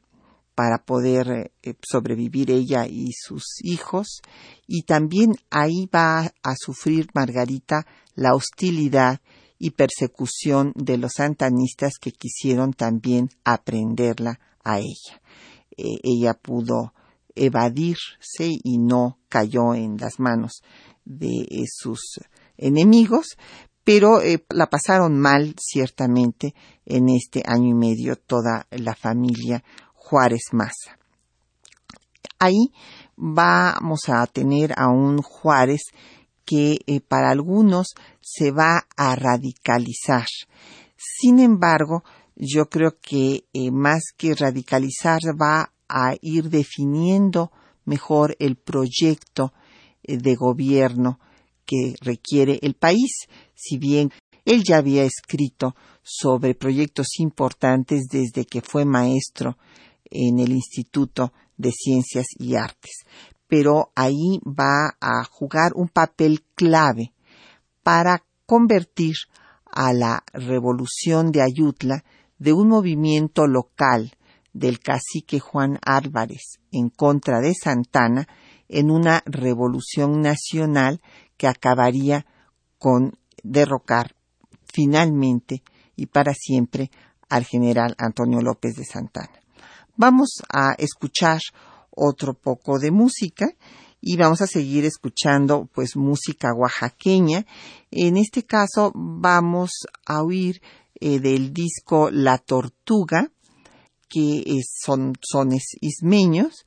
para 0.56 0.78
poder 0.78 1.52
eh, 1.62 1.74
sobrevivir 1.86 2.50
ella 2.50 2.86
y 2.88 3.12
sus 3.12 3.58
hijos 3.62 4.22
y 4.66 4.82
también 4.84 5.34
ahí 5.50 5.86
va 5.94 6.32
a 6.42 6.54
sufrir 6.56 7.08
Margarita 7.14 7.86
la 8.14 8.34
hostilidad 8.34 9.20
y 9.58 9.72
persecución 9.72 10.72
de 10.74 10.96
los 10.96 11.12
santanistas 11.16 11.98
que 12.00 12.10
quisieron 12.10 12.72
también 12.72 13.28
aprenderla 13.44 14.40
a 14.64 14.78
ella. 14.78 15.20
Eh, 15.76 15.98
ella 16.02 16.32
pudo 16.32 16.94
evadirse 17.34 18.48
y 18.48 18.78
no 18.78 19.18
cayó 19.28 19.74
en 19.74 19.98
las 19.98 20.18
manos 20.18 20.62
de 21.04 21.46
sus 21.70 22.00
enemigos, 22.56 23.36
pero 23.84 24.20
eh, 24.20 24.44
la 24.48 24.68
pasaron 24.68 25.18
mal 25.18 25.54
ciertamente 25.60 26.54
en 26.86 27.08
este 27.08 27.42
año 27.46 27.68
y 27.68 27.74
medio 27.74 28.16
toda 28.16 28.66
la 28.70 28.96
familia 28.96 29.62
Juárez 30.08 30.52
Maza. 30.52 30.98
Ahí 32.38 32.72
vamos 33.16 34.08
a 34.08 34.24
tener 34.28 34.72
a 34.78 34.88
un 34.88 35.20
Juárez 35.20 35.82
que 36.44 36.78
eh, 36.86 37.00
para 37.00 37.30
algunos 37.30 37.88
se 38.20 38.52
va 38.52 38.86
a 38.96 39.16
radicalizar. 39.16 40.26
Sin 40.96 41.40
embargo, 41.40 42.04
yo 42.36 42.68
creo 42.68 42.98
que 43.00 43.46
eh, 43.52 43.72
más 43.72 44.12
que 44.16 44.36
radicalizar 44.36 45.20
va 45.40 45.72
a 45.88 46.14
ir 46.20 46.50
definiendo 46.50 47.50
mejor 47.84 48.36
el 48.38 48.54
proyecto 48.54 49.52
eh, 50.04 50.18
de 50.18 50.36
gobierno 50.36 51.18
que 51.64 51.96
requiere 52.00 52.60
el 52.62 52.74
país, 52.74 53.26
si 53.56 53.76
bien 53.76 54.12
él 54.44 54.62
ya 54.62 54.76
había 54.76 55.02
escrito 55.02 55.74
sobre 56.04 56.54
proyectos 56.54 57.18
importantes 57.18 58.06
desde 58.08 58.44
que 58.44 58.60
fue 58.60 58.84
maestro 58.84 59.58
en 60.16 60.38
el 60.38 60.52
Instituto 60.52 61.32
de 61.56 61.70
Ciencias 61.72 62.26
y 62.38 62.56
Artes. 62.56 63.04
Pero 63.48 63.92
ahí 63.94 64.40
va 64.44 64.96
a 65.00 65.24
jugar 65.24 65.72
un 65.74 65.88
papel 65.88 66.42
clave 66.54 67.12
para 67.82 68.24
convertir 68.46 69.14
a 69.64 69.92
la 69.92 70.24
revolución 70.32 71.30
de 71.30 71.42
Ayutla 71.42 72.04
de 72.38 72.52
un 72.52 72.68
movimiento 72.68 73.46
local 73.46 74.16
del 74.52 74.80
cacique 74.80 75.38
Juan 75.38 75.78
Álvarez 75.82 76.60
en 76.72 76.88
contra 76.88 77.40
de 77.40 77.52
Santana 77.54 78.26
en 78.68 78.90
una 78.90 79.22
revolución 79.26 80.20
nacional 80.20 81.00
que 81.36 81.46
acabaría 81.46 82.26
con 82.78 83.18
derrocar 83.42 84.14
finalmente 84.72 85.62
y 85.94 86.06
para 86.06 86.34
siempre 86.34 86.90
al 87.28 87.44
general 87.44 87.94
Antonio 87.98 88.40
López 88.40 88.76
de 88.76 88.84
Santana. 88.84 89.45
Vamos 89.96 90.42
a 90.52 90.74
escuchar 90.76 91.40
otro 91.90 92.34
poco 92.34 92.78
de 92.78 92.90
música 92.90 93.48
y 94.00 94.16
vamos 94.16 94.42
a 94.42 94.46
seguir 94.46 94.84
escuchando 94.84 95.68
pues 95.74 95.96
música 95.96 96.52
oaxaqueña. 96.54 97.46
En 97.90 98.18
este 98.18 98.44
caso 98.44 98.92
vamos 98.94 99.70
a 100.04 100.22
oír 100.22 100.60
eh, 101.00 101.18
del 101.18 101.54
disco 101.54 102.10
La 102.10 102.36
Tortuga, 102.36 103.30
que 104.08 104.44
son 104.84 105.14
sones 105.20 105.64
ismeños, 105.80 106.66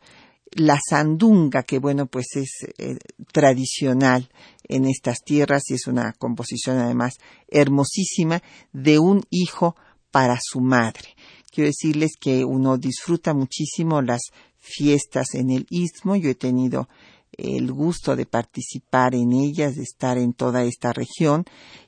la 0.52 0.80
sandunga, 0.84 1.62
que 1.62 1.78
bueno, 1.78 2.08
pues 2.08 2.36
es 2.36 2.50
eh, 2.80 2.98
tradicional 3.32 4.30
en 4.64 4.86
estas 4.86 5.22
tierras 5.24 5.70
y 5.70 5.76
es 5.76 5.86
una 5.86 6.14
composición 6.14 6.80
además 6.80 7.14
hermosísima 7.48 8.42
de 8.74 8.98
un 8.98 9.24
hijo 9.30 9.76
para 10.12 10.40
su 10.42 10.60
madre. 10.62 11.16
Quiero 11.52 11.68
decirles 11.68 12.12
que 12.20 12.46
uno 12.46 12.78
disfruta 12.78 13.34
muchísimo 13.34 14.02
las 14.02 14.22
fiestas 14.58 15.34
en 15.34 15.50
el 15.50 15.66
istmo. 15.70 16.16
Yo 16.16 16.30
he 16.30 16.36
tenido 16.36 16.88
el 17.32 17.72
gusto 17.72 18.16
de 18.16 18.26
participar 18.26 19.16
en 19.16 19.34
ellas, 19.34 19.76
de 19.76 19.84
estar 19.84 20.18
en 20.18 20.34
toda 20.34 20.64
esta 20.64 20.94
región 20.94 21.46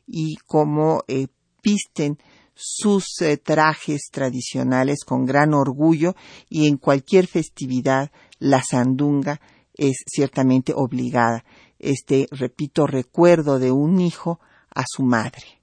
y 0.08 0.36
cómo 0.46 1.04
eh, 1.08 1.28
pisten 1.62 2.18
sus 2.54 3.22
eh, 3.22 3.38
trajes 3.38 4.10
tradicionales 4.12 5.04
con 5.06 5.26
gran 5.26 5.54
orgullo 5.54 6.16
y 6.50 6.68
en 6.68 6.78
cualquier 6.78 7.28
festividad 7.28 8.12
la 8.40 8.62
sandunga 8.62 9.42
es 9.74 10.04
ciertamente 10.06 10.74
obligada. 10.76 11.44
Este, 11.80 12.28
repito, 12.32 12.86
recuerdo 12.86 13.58
de 13.58 13.72
un 13.72 14.00
hijo 14.00 14.40
a 14.74 14.84
su 14.88 15.04
madre. 15.04 15.62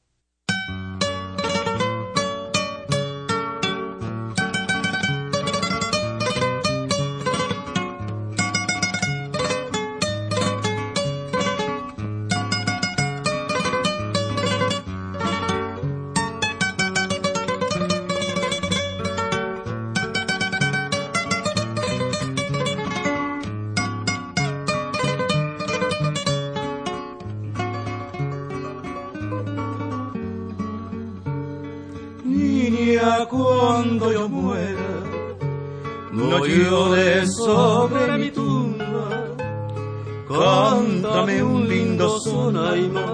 Cántame 41.03 41.43
un 41.43 41.69
lindo 41.69 42.19
sonaima, 42.19 43.07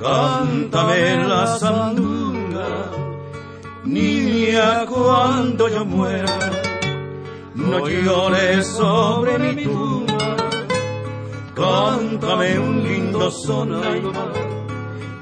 cántame 0.00 1.28
la 1.28 1.46
sandunga, 1.58 2.90
niña 3.84 4.84
cuando 4.86 5.68
yo 5.68 5.84
muera, 5.84 6.50
no 7.54 7.88
llores 7.88 8.66
sobre 8.66 9.38
mi 9.38 9.62
tumba, 9.62 10.36
cántame 11.54 12.58
un 12.58 12.82
lindo 12.82 13.30
sonaima, 13.30 14.32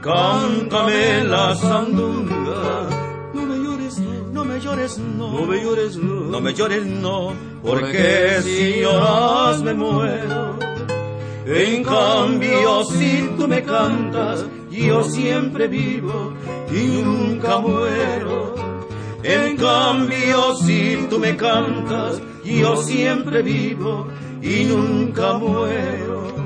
cántame 0.00 1.24
la 1.24 1.54
sandunga. 1.56 2.88
No, 4.32 4.44
me 4.46 4.58
llores, 4.60 4.96
no, 4.98 5.38
no 6.30 6.40
me 6.40 6.54
llores, 6.54 6.86
no, 6.86 7.34
porque 7.62 8.40
si 8.42 8.80
lloras 8.80 9.62
me 9.62 9.74
muero. 9.74 10.49
En 11.52 11.82
cambio, 11.82 12.84
si 12.84 13.28
tú 13.36 13.48
me 13.48 13.60
cantas, 13.64 14.46
yo 14.70 15.02
siempre 15.02 15.66
vivo 15.66 16.32
y 16.70 17.02
nunca 17.02 17.58
muero. 17.58 18.54
En 19.24 19.56
cambio, 19.56 20.54
si 20.54 21.08
tú 21.10 21.18
me 21.18 21.36
cantas, 21.36 22.22
yo 22.44 22.76
siempre 22.76 23.42
vivo 23.42 24.06
y 24.40 24.62
nunca 24.64 25.32
muero. 25.38 26.39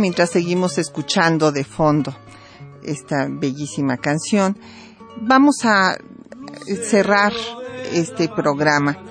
Mientras 0.00 0.30
seguimos 0.30 0.78
escuchando 0.78 1.52
de 1.52 1.62
fondo 1.62 2.16
esta 2.82 3.28
bellísima 3.30 3.98
canción, 3.98 4.58
vamos 5.20 5.56
a 5.64 5.98
cerrar 6.82 7.32
este 7.92 8.28
programa 8.28 9.04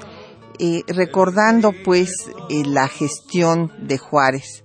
eh, 0.57 0.83
recordando 0.87 1.73
pues 1.85 2.09
eh, 2.49 2.63
la 2.65 2.87
gestión 2.87 3.71
de 3.79 3.97
Juárez, 3.99 4.63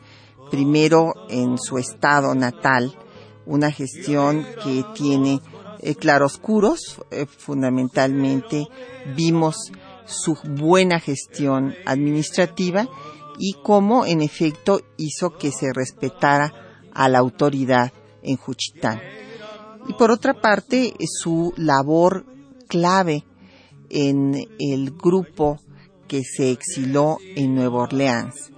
primero 0.51 1.12
en 1.29 1.59
su 1.59 1.77
estado 1.77 2.35
natal, 2.35 2.97
una 3.45 3.70
gestión 3.70 4.47
que 4.64 4.83
tiene 4.95 5.41
eh, 5.81 5.95
claroscuros, 5.95 7.03
fundamentalmente 7.37 8.66
vimos 9.14 9.70
su 10.07 10.37
buena 10.43 11.01
gestión 11.01 11.75
administrativa 11.85 12.89
y 13.39 13.57
cómo 13.62 14.07
en 14.07 14.22
efecto 14.22 14.80
hizo 14.97 15.37
que 15.37 15.51
se 15.51 15.72
respetara 15.72 16.53
a 16.93 17.09
la 17.09 17.18
autoridad 17.18 17.93
en 18.22 18.37
Juchitán. 18.37 19.01
Y 19.89 19.93
por 19.95 20.11
otra 20.11 20.35
parte, 20.35 20.95
su 21.07 21.53
labor 21.57 22.24
clave 22.68 23.24
en 23.91 24.49
el 24.59 24.93
grupo 24.93 25.61
que 26.09 26.22
se 26.24 26.51
exiló 26.51 27.18
en 27.37 27.55
Nueva 27.55 27.82
Orleans, 27.82 28.51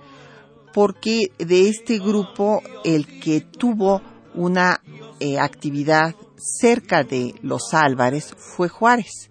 porque 0.72 1.32
de 1.38 1.68
este 1.68 1.98
grupo 1.98 2.62
el 2.84 3.20
que 3.20 3.40
tuvo 3.40 4.02
una 4.34 4.80
eh, 5.20 5.38
actividad 5.38 6.14
cerca 6.36 7.02
de 7.02 7.34
los 7.42 7.72
Álvarez 7.72 8.34
fue 8.36 8.68
Juárez, 8.68 9.30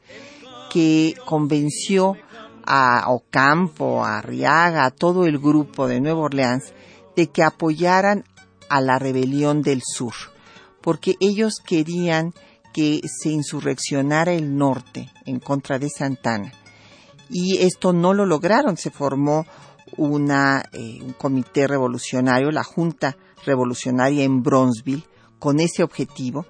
que 0.72 1.14
convenció 1.26 2.18
a 2.66 3.10
Ocampo, 3.10 4.04
a 4.04 4.18
Arriaga, 4.18 4.86
a 4.86 4.92
todo 4.92 5.26
el 5.26 5.40
grupo 5.40 5.88
de 5.88 6.02
Nueva 6.02 6.22
Orleans, 6.22 6.74
de 7.16 7.28
que 7.28 7.44
apoyaran 7.44 8.24
a 8.70 8.82
la 8.82 9.00
rebelión 9.00 9.62
del 9.62 9.82
sur, 9.84 10.14
porque 10.82 11.16
ellos 11.20 11.62
querían 11.66 12.34
que 12.74 13.02
se 13.06 13.30
insurreccionara 13.30 14.34
el 14.34 14.58
norte 14.58 15.10
en 15.26 15.40
contra 15.40 15.80
de 15.80 15.90
Santana. 15.90 16.52
Y 17.30 17.60
esto 17.60 17.94
no 17.94 18.14
lo 18.14 18.26
lograron, 18.26 18.78
se 18.78 18.92
formó 18.92 19.46
una, 19.98 20.64
eh, 20.74 21.00
un 21.02 21.14
comité 21.14 21.68
revolucionario, 21.68 22.52
la 22.52 22.64
Junta 22.64 23.18
Revolucionaria 23.46 24.24
en 24.24 24.44
Bronzeville, 24.44 25.06
con 25.40 25.60
ese 25.60 25.84
objetivo, 25.84 26.46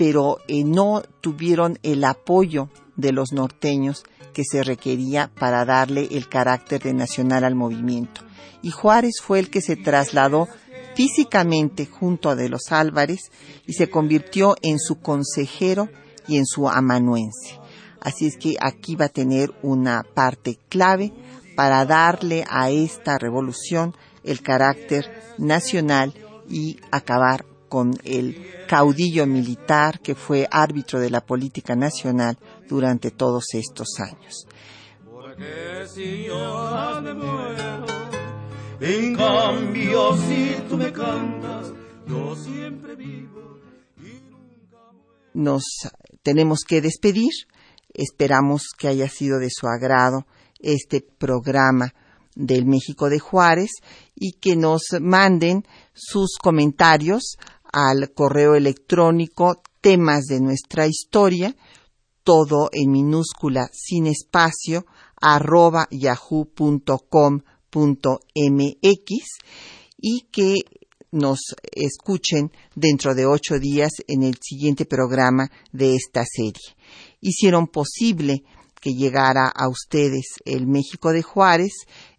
pero 0.00 0.38
eh, 0.48 0.64
no 0.64 1.02
tuvieron 1.20 1.78
el 1.82 2.04
apoyo 2.04 2.70
de 2.96 3.12
los 3.12 3.32
norteños 3.32 4.04
que 4.32 4.44
se 4.50 4.62
requería 4.62 5.30
para 5.38 5.66
darle 5.66 6.08
el 6.12 6.26
carácter 6.26 6.82
de 6.82 6.94
nacional 6.94 7.44
al 7.44 7.54
movimiento. 7.54 8.22
Y 8.62 8.70
Juárez 8.70 9.16
fue 9.22 9.40
el 9.40 9.50
que 9.50 9.60
se 9.60 9.76
trasladó 9.76 10.48
físicamente 10.94 11.84
junto 11.84 12.30
a 12.30 12.34
de 12.34 12.48
los 12.48 12.72
Álvarez 12.72 13.30
y 13.66 13.74
se 13.74 13.90
convirtió 13.90 14.56
en 14.62 14.78
su 14.78 15.00
consejero 15.00 15.90
y 16.26 16.38
en 16.38 16.46
su 16.46 16.66
amanuense. 16.66 17.60
Así 18.00 18.26
es 18.26 18.38
que 18.38 18.56
aquí 18.58 18.96
va 18.96 19.04
a 19.04 19.10
tener 19.10 19.52
una 19.60 20.02
parte 20.14 20.58
clave 20.70 21.12
para 21.56 21.84
darle 21.84 22.46
a 22.48 22.70
esta 22.70 23.18
revolución 23.18 23.94
el 24.24 24.40
carácter 24.40 25.34
nacional 25.36 26.14
y 26.48 26.78
acabar 26.90 27.49
con 27.70 27.96
el 28.04 28.66
caudillo 28.68 29.26
militar 29.26 30.00
que 30.00 30.14
fue 30.14 30.46
árbitro 30.50 31.00
de 31.00 31.08
la 31.08 31.20
política 31.22 31.74
nacional 31.76 32.36
durante 32.68 33.12
todos 33.12 33.44
estos 33.54 33.88
años. 34.00 34.44
En 38.80 39.14
cambio, 39.14 40.16
si 40.16 40.56
tú 40.68 40.76
me 40.76 40.92
cantas, 40.92 41.72
yo 42.06 42.34
siempre 42.34 42.96
vivo. 42.96 43.60
Nos 45.32 45.62
tenemos 46.22 46.60
que 46.66 46.80
despedir. 46.80 47.32
Esperamos 47.94 48.64
que 48.76 48.88
haya 48.88 49.08
sido 49.08 49.38
de 49.38 49.48
su 49.50 49.68
agrado 49.68 50.26
este 50.58 51.00
programa 51.00 51.94
del 52.34 52.64
México 52.64 53.08
de 53.08 53.18
Juárez 53.18 53.70
y 54.14 54.32
que 54.32 54.56
nos 54.56 54.82
manden 55.00 55.64
sus 55.92 56.36
comentarios 56.40 57.36
al 57.72 58.12
correo 58.12 58.54
electrónico 58.54 59.62
temas 59.80 60.24
de 60.24 60.40
nuestra 60.40 60.86
historia, 60.86 61.56
todo 62.22 62.68
en 62.72 62.90
minúscula 62.90 63.70
sin 63.72 64.06
espacio, 64.06 64.86
arroba 65.20 65.88
yahoo.com 65.90 67.40
mx 67.72 69.26
y 69.98 70.20
que 70.32 70.54
nos 71.12 71.40
escuchen 71.72 72.52
dentro 72.74 73.14
de 73.14 73.26
ocho 73.26 73.58
días 73.58 73.92
en 74.06 74.22
el 74.22 74.38
siguiente 74.40 74.86
programa 74.86 75.50
de 75.72 75.96
esta 75.96 76.24
serie. 76.24 76.76
Hicieron 77.20 77.66
posible 77.66 78.44
que 78.80 78.94
llegara 78.94 79.48
a 79.48 79.68
ustedes 79.68 80.26
el 80.44 80.66
México 80.66 81.12
de 81.12 81.22
Juárez 81.22 81.72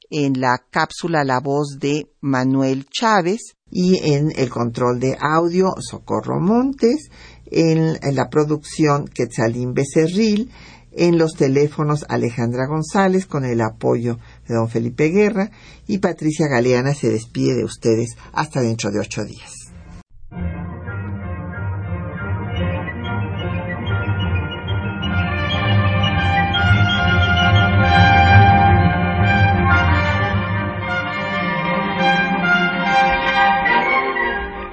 en 0.09 0.39
la 0.39 0.57
cápsula 0.69 1.23
La 1.23 1.39
Voz 1.39 1.77
de 1.79 2.11
Manuel 2.19 2.85
Chávez 2.85 3.55
y 3.71 4.13
en 4.13 4.31
el 4.35 4.49
control 4.49 4.99
de 4.99 5.17
audio 5.19 5.73
Socorro 5.79 6.39
Montes, 6.39 7.09
en, 7.45 7.97
la 8.15 8.29
producción 8.29 9.07
Quetzalín 9.07 9.73
Becerril, 9.73 10.51
en 10.93 11.17
los 11.17 11.35
teléfonos 11.35 12.05
Alejandra 12.09 12.67
González 12.67 13.25
con 13.25 13.45
el 13.45 13.61
apoyo 13.61 14.19
de 14.47 14.55
don 14.55 14.69
Felipe 14.69 15.07
Guerra 15.07 15.49
y 15.87 15.99
Patricia 15.99 16.47
Galeana 16.47 16.93
se 16.93 17.09
despide 17.09 17.55
de 17.55 17.63
ustedes 17.63 18.17
hasta 18.33 18.61
dentro 18.61 18.91
de 18.91 18.99
ocho 18.99 19.23
días. 19.23 19.53